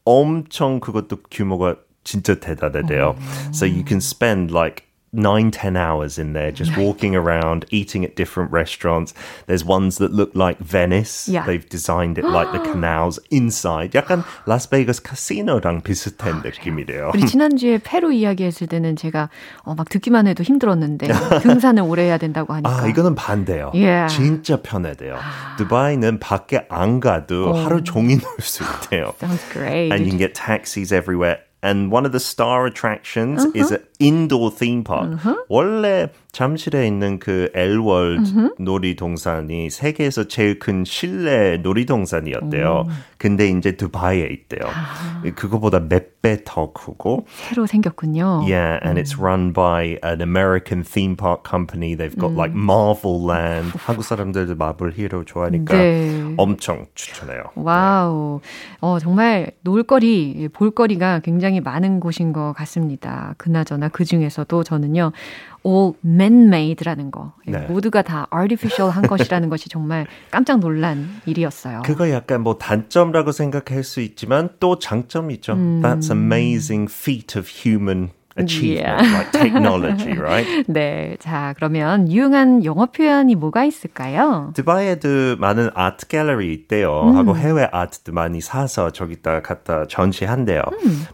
엄청 0.06 0.80
그것도 0.80 1.17
규모가 1.32 1.76
진짜 2.04 2.36
대단하대요. 2.39 3.15
So 3.54 3.65
you 3.65 3.84
can 3.86 3.98
spend 3.98 4.54
like 4.54 4.86
nine, 5.14 5.50
ten 5.50 5.76
hours 5.76 6.18
in 6.20 6.35
there 6.35 6.53
just 6.53 6.70
walking 6.76 7.16
around, 7.16 7.64
eating 7.72 8.05
at 8.05 8.14
different 8.14 8.53
restaurants. 8.53 9.12
There's 9.48 9.64
ones 9.64 9.98
that 9.98 10.12
look 10.12 10.31
like 10.37 10.59
Venice. 10.61 11.26
Yeah. 11.29 11.44
They've 11.44 11.68
designed 11.68 12.16
it 12.16 12.24
like 12.24 12.53
the 12.53 12.61
canals 12.61 13.18
inside. 13.33 13.90
약간 13.94 14.22
라스베이거스 14.46 15.03
카시노랑 15.03 15.83
비슷한 15.83 16.42
느낌이래요. 16.44 17.11
우리 17.12 17.26
지난주에 17.26 17.79
페루 17.83 18.12
이야기했을 18.12 18.68
때는 18.68 18.94
제가 18.94 19.31
어, 19.64 19.74
막 19.74 19.88
듣기만 19.88 20.29
해도 20.29 20.44
힘들었는데 20.44 21.09
등산을 21.42 21.83
오래 21.83 22.05
해야 22.05 22.16
된다고 22.16 22.53
하니까. 22.55 22.70
아, 22.70 22.87
이거는 22.87 23.16
반대요. 23.16 23.72
Yeah. 23.74 24.14
진짜 24.14 24.62
편하대요. 24.62 25.18
두바이는 25.59 26.20
밖에 26.20 26.66
안 26.68 27.00
가도 27.00 27.53
하루 27.55 27.83
종일 27.83 28.20
놀 28.20 28.37
수 28.40 28.62
있대요. 28.62 29.12
Sounds 29.18 29.42
great. 29.53 29.90
and 29.92 30.05
you 30.05 30.11
can 30.11 30.18
get 30.18 30.35
taxis 30.35 30.92
everywhere. 30.94 31.38
And 31.62 31.92
one 31.92 32.07
of 32.07 32.12
the 32.12 32.20
star 32.20 32.64
attractions 32.64 33.44
is 33.55 33.70
indoor 34.01 34.53
theme 34.53 34.84
park. 34.84 35.17
원래 35.49 36.08
잠실에 36.31 36.86
있는 36.88 37.19
그 37.19 37.49
엘월드 37.55 38.55
놀이동산이 38.60 39.69
세계에서 39.69 40.27
제일 40.27 40.60
큰 40.60 40.84
실내 40.86 41.58
놀이동산이었대요. 41.58 42.86
근데 43.17 43.47
이제 43.47 43.71
두바이에 43.77 44.27
있대요. 44.31 44.69
그거보다 45.36 45.79
몇 45.79 46.15
배 46.25 46.38
더 46.43 46.73
크고. 46.73 47.25
새로 47.29 47.67
생겼군요. 47.67 48.41
Yeah, 48.47 48.79
and 48.84 48.99
it's 48.99 49.15
run 49.19 49.53
by 49.53 49.99
an 50.03 50.21
American 50.21 50.84
theme 50.84 51.15
park 51.15 51.43
company. 51.47 51.95
They've 51.95 52.17
got 52.17 52.34
like 52.34 52.51
Marvel 52.55 53.21
Land. 53.29 53.77
한국 53.77 54.03
사람들도 54.03 54.55
마블 54.55 54.91
hero 54.97 55.25
좋아하니까 55.25 55.77
네. 55.77 56.34
엄청 56.38 56.88
추천해요. 56.95 57.43
wow. 57.54 58.41
어, 58.81 58.97
정말 58.99 59.51
놀거리, 59.62 60.49
볼거리가 60.51 61.19
굉장히 61.19 61.62
많은 61.62 61.99
곳인 61.99 62.34
것 62.34 62.53
같습니다. 62.53 63.36
그나저나 63.38 63.85
그 63.91 64.06
중에서도 64.06 64.63
저는요, 64.63 65.12
all 65.65 65.93
man-made라는 66.06 67.12
거. 67.12 67.34
네. 67.48 67.60
모두가 67.67 68.02
다 68.02 68.28
artificial 68.34 68.91
한 68.91 69.08
것이라는 69.08 69.50
것이 69.50 69.69
정말 69.69 70.06
깜짝 70.32 70.60
놀란 70.60 71.10
일이었어요. 71.26 71.82
그거 71.86 72.10
약간 72.12 72.41
뭐 72.41 72.58
단점이라고 72.58 73.32
생각할 73.32 73.84
수 73.84 74.02
있지만 74.02 74.50
또 74.60 74.80
장점이죠. 74.80 75.54
That's 75.82 76.12
amazing 76.12 76.91
feat 76.91 77.38
of 77.38 77.48
human 77.50 78.10
achievement, 78.38 78.84
Yeah. 78.86 79.15
like 79.15 79.32
technology, 79.32 80.12
right? 80.19 80.45
네. 80.67 81.15
자, 81.19 81.54
그러면 81.56 82.12
유용한 82.12 82.65
영어 82.65 82.86
표현이 82.88 83.34
뭐가 83.36 83.63
있을까요? 83.63 84.52
두바이에도 84.56 85.38
많은 85.38 85.69
아트 85.74 86.06
갤러리 86.08 86.54
있대요. 86.54 87.13
하고 87.15 87.38
해외 87.38 87.67
아트도 87.71 88.12
많이 88.12 88.41
사서 88.41 88.91
저기다 88.91 89.41
갖다 89.41 89.88
전시한대요. 89.88 90.63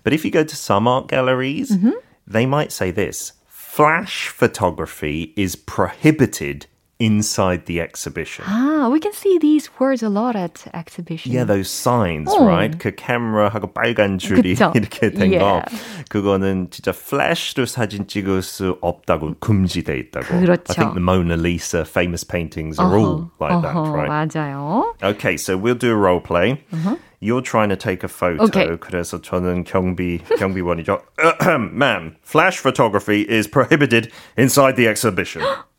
But 0.04 0.14
if 0.16 0.26
you 0.26 0.32
go 0.32 0.44
to 0.44 0.54
some 0.54 0.88
art 0.88 1.08
galleries, 1.10 1.78
they 2.27 2.47
might 2.47 2.73
say 2.73 2.91
this. 2.91 3.33
Flash 3.49 4.29
photography 4.29 5.35
is 5.37 5.55
prohibited 5.55 6.67
inside 6.99 7.67
the 7.67 7.79
exhibition. 7.79 8.43
Ah, 8.49 8.89
we 8.91 8.99
can 8.99 9.12
see 9.12 9.39
these 9.39 9.69
words 9.79 10.03
a 10.03 10.09
lot 10.09 10.35
at 10.35 10.65
exhibition. 10.73 11.31
Yeah, 11.31 11.45
those 11.45 11.69
signs, 11.69 12.33
어. 12.33 12.47
right? 12.47 12.73
그 12.79 12.91
카메라하고 12.93 13.75
빨간 13.75 14.19
줄이 14.19 14.55
그쵸. 14.55 14.73
이렇게 14.75 15.12
된 15.12 15.31
거. 15.39 15.61
Yeah. 15.61 15.65
그거는 16.09 16.71
진짜 16.71 16.93
플래시로 16.93 17.67
사진 17.67 18.07
찍을 18.07 18.41
수 18.43 18.79
없다고 18.81 19.35
금지돼 19.41 19.99
있다고. 19.99 20.41
그렇죠. 20.41 20.71
I 20.71 20.75
think 20.75 20.95
the 20.95 21.03
Mona 21.03 21.37
Lisa 21.37 21.85
famous 21.85 22.25
paintings 22.25 22.79
are 22.79 22.97
all 22.97 23.31
like 23.41 23.61
that, 23.61 23.77
어허, 23.77 23.93
right? 23.93 24.09
맞아요. 24.09 24.95
Okay, 25.03 25.37
so 25.37 25.59
we'll 25.59 25.75
do 25.75 25.91
a 25.93 25.97
role 25.97 26.21
play. 26.21 26.65
You're 27.21 27.43
trying 27.43 27.71
to 27.71 27.77
take 27.77 28.05
a 28.05 28.09
photo. 28.09 28.45
Okay. 28.45 28.77
그래서 28.77 29.21
저는 29.21 29.65
경비 29.65 30.21
경비원이죠. 30.39 31.01
Ma'am, 31.73 32.17
flash 32.23 32.59
photography 32.59 33.23
is 33.23 33.47
prohibited 33.49 34.12
inside 34.37 34.77
the 34.77 34.87
exhibition. 34.87 35.43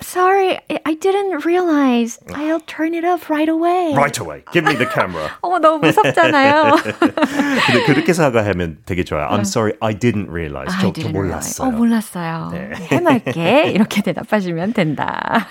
I'm 0.00 0.06
sorry, 0.06 0.58
I, 0.86 0.94
didn't 0.94 1.44
realize. 1.44 2.18
I'll 2.32 2.60
turn 2.60 2.94
it 2.94 3.04
off 3.04 3.28
right 3.28 3.48
away. 3.48 3.92
Right 3.94 4.16
away. 4.18 4.42
Give 4.50 4.64
me 4.64 4.74
the 4.74 4.86
camera. 4.86 5.28
어머, 5.42 5.58
너무 5.58 5.80
무섭잖아요. 5.86 6.76
근데 6.82 7.84
그렇게 7.84 8.14
사과하면 8.14 8.78
되게 8.86 9.04
좋아요. 9.04 9.28
I'm 9.28 9.40
sorry, 9.44 9.74
I 9.82 9.92
didn't 9.94 10.30
realize. 10.30 10.72
저, 10.80 10.86
I 10.86 10.92
저 10.92 11.02
didn't 11.02 11.14
realize. 11.14 11.60
몰랐어요. 11.60 11.68
어, 11.68 11.70
몰랐어요. 11.70 12.50
해맑게 12.90 13.72
이렇게 13.74 14.00
대답하시면 14.00 14.72
된다. 14.72 15.46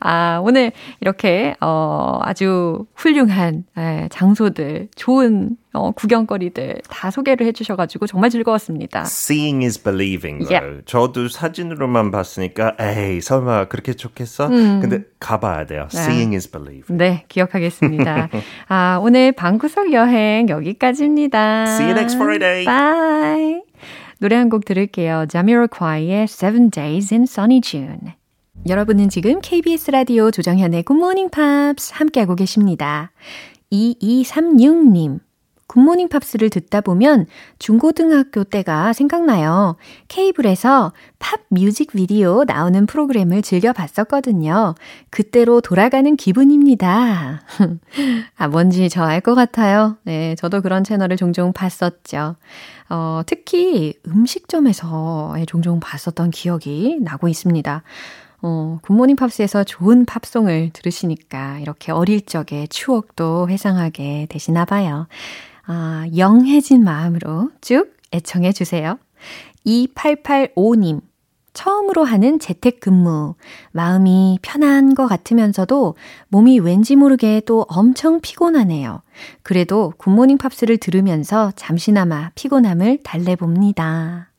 아, 0.00 0.40
오늘 0.42 0.72
이렇게, 1.00 1.54
어, 1.60 2.20
아주 2.22 2.86
훌륭한 2.94 3.64
에, 3.76 4.08
장소들, 4.10 4.88
좋은 4.96 5.56
어, 5.74 5.90
구경거리들 5.90 6.80
다 6.88 7.10
소개를 7.10 7.46
해주셔가지고 7.48 8.06
정말 8.06 8.30
즐거웠습니다. 8.30 9.02
Seeing 9.02 9.64
is 9.64 9.82
believing. 9.82 10.46
Yeah. 10.50 10.82
저도 10.86 11.28
사진으로만 11.28 12.10
봤으니까 12.10 12.76
에이 12.80 13.20
설마 13.20 13.66
그렇게 13.66 13.92
좋겠어? 13.94 14.48
근데 14.48 15.02
가봐야 15.20 15.66
돼요. 15.66 15.88
Seeing 15.92 16.34
is 16.34 16.50
believing. 16.50 16.96
네, 16.96 17.24
기억하겠습니다. 17.28 18.28
아, 18.68 18.98
오늘 19.02 19.32
방구석 19.32 19.92
여행 19.92 20.48
여기까지입니다. 20.48 21.64
See 21.74 21.86
you 21.90 21.98
next 21.98 22.16
Friday. 22.16 22.64
Bye. 22.64 23.62
노래 24.20 24.36
한 24.36 24.48
곡 24.48 24.64
들을게요. 24.64 25.26
자미로콰이의 25.28 26.24
Seven 26.24 26.70
Days 26.70 27.12
in 27.12 27.24
Sunny 27.24 27.60
June. 27.60 28.14
여러분은 28.68 29.08
지금 29.10 29.40
KBS 29.42 29.90
라디오 29.90 30.30
조정현의 30.30 30.84
Good 30.84 30.98
Morning 30.98 31.30
Pops 31.30 31.92
함께하고 31.94 32.34
계십니다. 32.36 33.10
2236님. 33.72 35.18
굿모닝 35.74 36.08
팝스를 36.08 36.50
듣다 36.50 36.80
보면 36.80 37.26
중고등학교 37.58 38.44
때가 38.44 38.92
생각나요. 38.92 39.74
케이블에서 40.06 40.92
팝 41.18 41.40
뮤직 41.48 41.90
비디오 41.90 42.44
나오는 42.44 42.86
프로그램을 42.86 43.42
즐겨 43.42 43.72
봤었거든요. 43.72 44.76
그때로 45.10 45.60
돌아가는 45.60 46.14
기분입니다. 46.14 47.42
아, 48.36 48.48
뭔지 48.48 48.88
저 48.88 49.02
알 49.04 49.20
것 49.20 49.34
같아요. 49.34 49.96
네, 50.04 50.36
저도 50.36 50.60
그런 50.60 50.84
채널을 50.84 51.16
종종 51.16 51.52
봤었죠. 51.52 52.36
어, 52.90 53.22
특히 53.26 53.94
음식점에서 54.06 55.34
종종 55.48 55.80
봤었던 55.80 56.30
기억이 56.30 56.98
나고 57.00 57.26
있습니다. 57.26 57.82
어, 58.42 58.78
굿모닝 58.82 59.16
팝스에서 59.16 59.64
좋은 59.64 60.04
팝송을 60.04 60.70
들으시니까 60.72 61.58
이렇게 61.58 61.90
어릴 61.90 62.20
적의 62.24 62.68
추억도 62.68 63.48
회상하게 63.48 64.26
되시나 64.30 64.64
봐요. 64.66 65.08
아, 65.66 66.06
영해진 66.16 66.84
마음으로 66.84 67.50
쭉 67.60 67.94
애청해 68.12 68.52
주세요. 68.52 68.98
2885님. 69.66 71.00
처음으로 71.54 72.02
하는 72.02 72.40
재택근무. 72.40 73.36
마음이 73.70 74.40
편한 74.42 74.94
것 74.94 75.06
같으면서도 75.06 75.94
몸이 76.28 76.58
왠지 76.58 76.96
모르게 76.96 77.40
또 77.46 77.64
엄청 77.68 78.20
피곤하네요. 78.20 79.02
그래도 79.42 79.92
굿모닝 79.96 80.36
팝스를 80.36 80.78
들으면서 80.78 81.52
잠시나마 81.54 82.30
피곤함을 82.34 83.04
달래봅니다. 83.04 84.33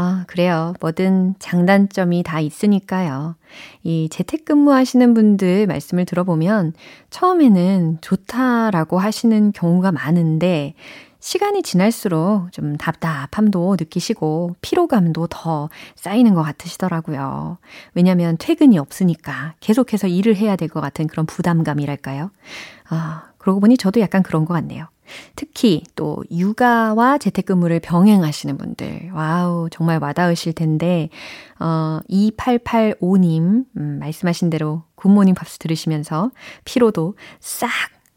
아, 0.00 0.22
그래요. 0.28 0.74
뭐든 0.80 1.34
장단점이 1.40 2.22
다 2.22 2.38
있으니까요. 2.38 3.34
이 3.82 4.08
재택근무 4.12 4.72
하시는 4.72 5.12
분들 5.12 5.66
말씀을 5.66 6.04
들어보면 6.04 6.74
처음에는 7.10 7.98
좋다라고 8.00 9.00
하시는 9.00 9.50
경우가 9.50 9.90
많은데 9.90 10.74
시간이 11.18 11.64
지날수록 11.64 12.52
좀 12.52 12.76
답답함도 12.76 13.74
느끼시고 13.76 14.54
피로감도 14.60 15.26
더 15.30 15.68
쌓이는 15.96 16.32
것 16.34 16.44
같으시더라고요. 16.44 17.58
왜냐하면 17.94 18.36
퇴근이 18.38 18.78
없으니까 18.78 19.54
계속해서 19.58 20.06
일을 20.06 20.36
해야 20.36 20.54
될 20.54 20.68
것 20.68 20.80
같은 20.80 21.08
그런 21.08 21.26
부담감이랄까요? 21.26 22.30
아, 22.90 23.24
그러고 23.38 23.58
보니 23.58 23.76
저도 23.76 23.98
약간 24.00 24.22
그런 24.22 24.44
것 24.44 24.54
같네요. 24.54 24.86
특히 25.36 25.82
또 25.94 26.22
육아와 26.30 27.18
재택근무를 27.18 27.80
병행하시는 27.80 28.56
분들, 28.58 29.10
wow, 29.14 29.68
정말 29.70 29.98
와닿으실 30.00 30.52
텐데, 30.52 31.08
어, 31.58 32.00
2885님, 32.10 33.64
음, 33.76 33.98
말씀하신 34.00 34.50
대로 34.50 34.82
굿모닝 34.96 35.34
팝스 35.34 35.58
들으시면서 35.58 36.30
피로도 36.64 37.16
싹 37.40 37.70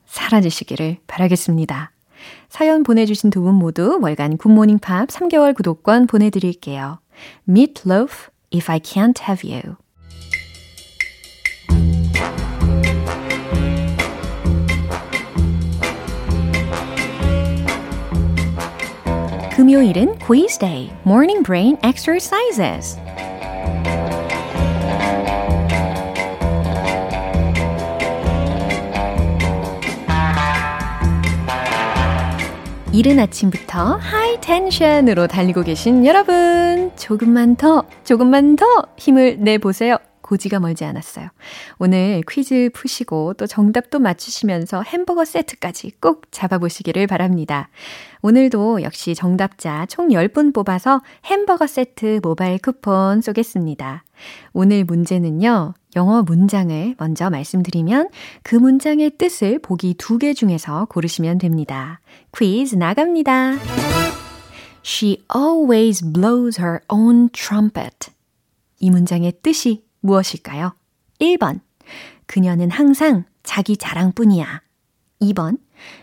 사라지시기를 0.06 0.98
바라겠습니다. 1.08 1.92
사연 2.50 2.84
보내주신 2.84 3.30
두 3.30 3.42
분 3.42 3.56
모두 3.56 3.98
월간 4.02 4.38
굿모닝 4.38 4.80
팝 4.80 5.08
3개월 5.08 5.56
구독권 5.56 6.08
보내드릴게요. 6.08 7.00
Meat 7.50 7.84
Loaf, 7.88 8.30
If 8.54 8.72
I 8.72 8.80
Can't 8.80 9.20
Have 9.28 9.50
You. 9.50 9.78
금요일은 19.62 20.18
quiz 20.18 20.58
day, 20.58 20.90
morning 21.06 21.44
brain 21.44 21.78
exercises. 21.86 22.98
이른 32.92 33.20
아침부터 33.20 33.98
하이 33.98 34.42
텐션으로 34.42 35.28
달리고 35.28 35.62
계신 35.62 36.08
여러분, 36.08 36.92
조금만 36.96 37.56
더, 37.56 37.84
조금만 38.04 38.56
더 38.56 38.66
힘을 38.98 39.38
내보세요. 39.42 39.98
고지가 40.32 40.62
멀지 40.62 40.86
않았어요. 40.86 41.28
오늘 41.78 42.24
퀴즈 42.26 42.70
푸시고 42.74 43.34
또 43.34 43.46
정답도 43.48 44.00
맞추시면서 44.00 44.82
햄버거 44.84 45.26
세트까지 45.26 45.92
꼭 46.00 46.32
잡아보시기를 46.32 47.06
바랍니다. 47.06 47.68
오늘도 48.22 48.82
역시 48.84 49.14
정답자 49.14 49.86
총 49.88 50.08
10분 50.08 50.54
뽑아서 50.54 51.02
햄버거 51.26 51.68
세트 51.68 52.22
모바일 52.24 52.60
쿠폰 52.60 53.20
쏘겠습니다. 53.20 54.06
오늘 54.54 54.86
문제는요. 54.86 55.74
영어 55.98 56.24
문장을 56.24 56.96
먼저 56.98 57.30
말씀드리면 57.30 58.08
그 58.44 58.56
문장의 58.56 59.18
뜻을 59.18 59.60
보기 59.60 59.96
두 59.96 60.18
개 60.18 60.34
중에서 60.34 60.86
고르시면 60.86 61.40
됩니다. 61.40 62.00
퀴즈 62.38 62.76
나갑니다. 62.76 63.56
She 64.86 65.24
always 65.36 66.02
blows 66.14 66.62
her 66.62 66.80
own 66.88 67.30
trumpet. 67.34 68.12
이 68.80 68.90
문장의 68.90 69.34
뜻이 69.44 69.84
무엇일까요? 70.02 70.76
1번. 71.20 71.62
그녀는 72.26 72.70
항상 72.70 73.26
자기 73.44 73.78
자랑뿐이야. 73.78 74.62
2번. 75.22 75.60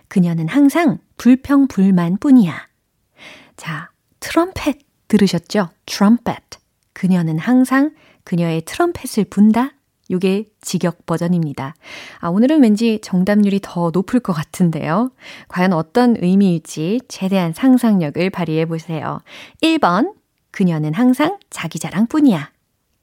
그녀는 0.08 0.48
항상 0.48 0.98
불평불만 1.16 2.18
뿐이야. 2.18 2.68
자, 3.56 3.90
트럼펫 4.20 4.78
들으셨죠? 5.08 5.70
트럼펫. 5.86 6.36
그녀는 6.92 7.38
항상 7.38 7.94
그녀의 8.24 8.62
트럼펫을 8.62 9.24
분다? 9.30 9.72
요게 10.10 10.46
직역 10.60 11.04
버전입니다. 11.06 11.74
아, 12.20 12.28
오늘은 12.28 12.62
왠지 12.62 12.98
정답률이 13.02 13.60
더 13.62 13.90
높을 13.92 14.20
것 14.20 14.32
같은데요. 14.32 15.12
과연 15.48 15.72
어떤 15.72 16.16
의미일지 16.18 17.00
최대한 17.08 17.52
상상력을 17.52 18.30
발휘해 18.30 18.64
보세요. 18.64 19.20
1번, 19.62 20.14
그녀는 20.50 20.94
항상 20.94 21.38
자기 21.50 21.78
자랑 21.78 22.06
뿐이야. 22.06 22.50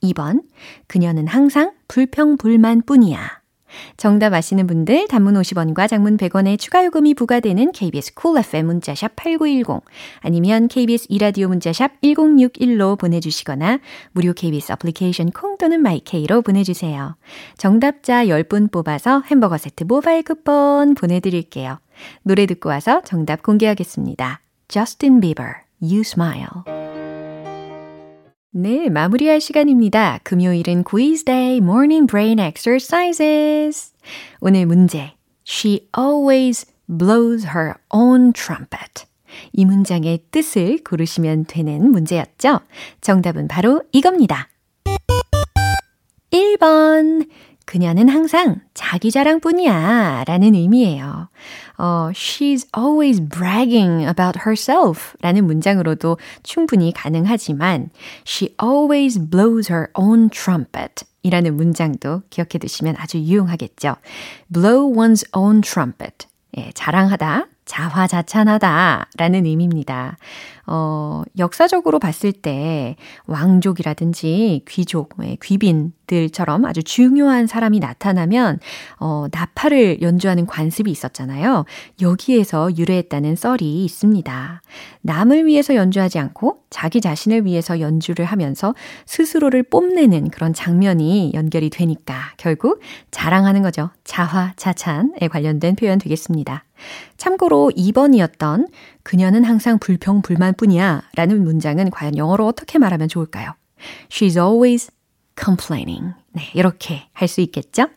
2번, 0.03 0.43
그녀는 0.87 1.27
항상 1.27 1.73
불평불만 1.87 2.83
뿐이야. 2.85 3.45
정답 3.97 4.33
아시는 4.33 4.67
분들 4.67 5.07
단문 5.07 5.35
50원과 5.35 5.87
장문 5.89 6.17
100원의 6.17 6.59
추가 6.59 6.85
요금이 6.85 7.13
부과되는 7.13 7.71
KBS 7.71 8.13
쿨 8.13 8.31
cool 8.31 8.43
FM 8.45 8.65
문자샵 8.67 9.15
8910 9.15 9.83
아니면 10.21 10.67
KBS 10.67 11.07
이라디오 11.09 11.47
문자샵 11.47 12.01
1061로 12.01 12.97
보내주시거나 12.97 13.79
무료 14.11 14.33
KBS 14.33 14.73
애플리케이션 14.73 15.31
콩 15.31 15.57
또는 15.57 15.81
마이케이로 15.81 16.41
보내주세요. 16.41 17.15
정답자 17.57 18.25
10분 18.25 18.71
뽑아서 18.71 19.21
햄버거 19.27 19.57
세트 19.57 19.83
모바일 19.85 20.23
쿠폰 20.23 20.95
보내드릴게요. 20.95 21.79
노래 22.23 22.45
듣고 22.45 22.69
와서 22.69 23.01
정답 23.05 23.43
공개하겠습니다. 23.43 24.41
Justin 24.67 25.21
Bieber, 25.21 25.53
You 25.81 26.01
Smile. 26.01 26.84
네, 28.57 28.87
마무리할 28.87 29.41
시간입니다. 29.41 30.21
금요일은 30.23 30.85
quiz 30.85 31.25
day 31.25 31.57
morning 31.57 32.07
brain 32.07 32.39
exercises. 32.39 33.91
오늘 34.39 34.65
문제. 34.65 35.11
She 35.45 35.89
always 35.97 36.65
blows 36.87 37.47
her 37.47 37.73
own 37.93 38.31
trumpet. 38.31 39.03
이 39.51 39.65
문장의 39.65 40.21
뜻을 40.31 40.85
고르시면 40.85 41.47
되는 41.49 41.91
문제였죠? 41.91 42.61
정답은 43.01 43.49
바로 43.49 43.83
이겁니다. 43.91 44.47
1번. 46.31 47.27
그녀는 47.65 48.07
항상 48.07 48.61
자기 48.73 49.11
자랑뿐이야 49.11 50.23
라는 50.25 50.55
의미예요. 50.55 51.27
어, 51.77 52.09
she's 52.13 52.67
always 52.77 53.21
bragging 53.21 54.05
about 54.05 54.39
herself 54.45 55.15
라는 55.21 55.45
문장으로도 55.45 56.17
충분히 56.43 56.93
가능하지만 56.93 57.89
she 58.25 58.55
always 58.61 59.19
blows 59.19 59.71
her 59.71 59.87
own 59.93 60.29
trumpet 60.29 61.05
이라는 61.23 61.55
문장도 61.55 62.23
기억해 62.29 62.59
두시면 62.59 62.95
아주 62.97 63.17
유용하겠죠. 63.17 63.95
blow 64.51 64.93
one's 64.93 65.27
own 65.35 65.61
trumpet. 65.61 66.27
예, 66.57 66.71
자랑하다, 66.73 67.47
자화자찬하다 67.65 69.09
라는 69.17 69.45
의미입니다. 69.45 70.17
어, 70.67 71.23
역사적으로 71.37 71.99
봤을 71.99 72.31
때 72.31 72.95
왕족이라든지 73.27 74.63
귀족, 74.67 75.15
예, 75.23 75.37
귀빈들처럼 75.41 76.65
아주 76.65 76.81
중요한 76.83 77.45
사람이 77.45 77.79
나타나면 77.79 78.59
어, 78.99 79.27
나팔을 79.31 80.01
연주하는 80.01 80.45
관습이 80.47 80.89
있었잖아요. 80.89 81.65
여기에서 82.01 82.75
유래했다는 82.75 83.35
썰이 83.35 83.85
있습니다. 83.85 84.61
남을 85.01 85.45
위해서 85.45 85.75
연주하지 85.75 86.17
않고 86.17 86.61
자기 86.69 86.99
자신을 86.99 87.45
위해서 87.45 87.79
연주를 87.79 88.25
하면서 88.25 88.73
스스로를 89.05 89.63
뽐내는 89.63 90.29
그런 90.29 90.53
장면이 90.53 91.31
연결이 91.35 91.69
되니까 91.69 92.33
결국 92.37 92.81
자랑하는 93.11 93.61
거죠. 93.61 93.89
자화자찬에 94.03 95.27
관련된 95.29 95.75
표현 95.75 95.99
되겠습니다. 95.99 96.63
참고로 97.17 97.71
2번이었던 97.75 98.67
그녀는 99.03 99.43
항상 99.43 99.79
불평불만뿐이야 99.79 101.03
라는 101.15 101.43
문장은 101.43 101.89
과연 101.91 102.17
영어로 102.17 102.45
어떻게 102.45 102.77
말하면 102.77 103.07
좋을까요? 103.07 103.53
She's 104.09 104.37
always 104.37 104.89
complaining. 105.37 106.13
네, 106.31 106.43
이렇게 106.53 107.03
할 107.13 107.27
수 107.27 107.41
있겠죠? 107.41 107.87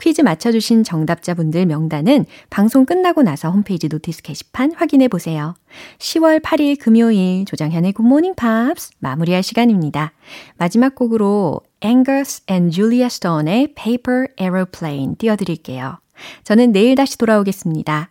퀴즈 0.00 0.20
맞춰주신 0.20 0.84
정답자분들 0.84 1.66
명단은 1.66 2.26
방송 2.50 2.86
끝나고 2.86 3.22
나서 3.22 3.50
홈페이지 3.50 3.88
notice 3.88 4.22
게시판 4.22 4.72
확인해 4.74 5.08
보세요. 5.08 5.54
10월 5.98 6.40
8일 6.40 6.78
금요일 6.78 7.44
조정현의 7.46 7.92
굿모닝 7.92 8.34
팝스 8.34 8.92
마무리할 8.98 9.42
시간입니다. 9.42 10.12
마지막 10.56 10.94
곡으로 10.94 11.60
Angus 11.84 12.42
and 12.50 12.74
Julia 12.74 13.06
Stone의 13.06 13.74
Paper 13.74 14.28
Aeroplane 14.40 15.16
띄워드릴게요. 15.16 15.98
저는 16.44 16.72
내일 16.72 16.94
다시 16.94 17.18
돌아오겠습니다. 17.18 18.10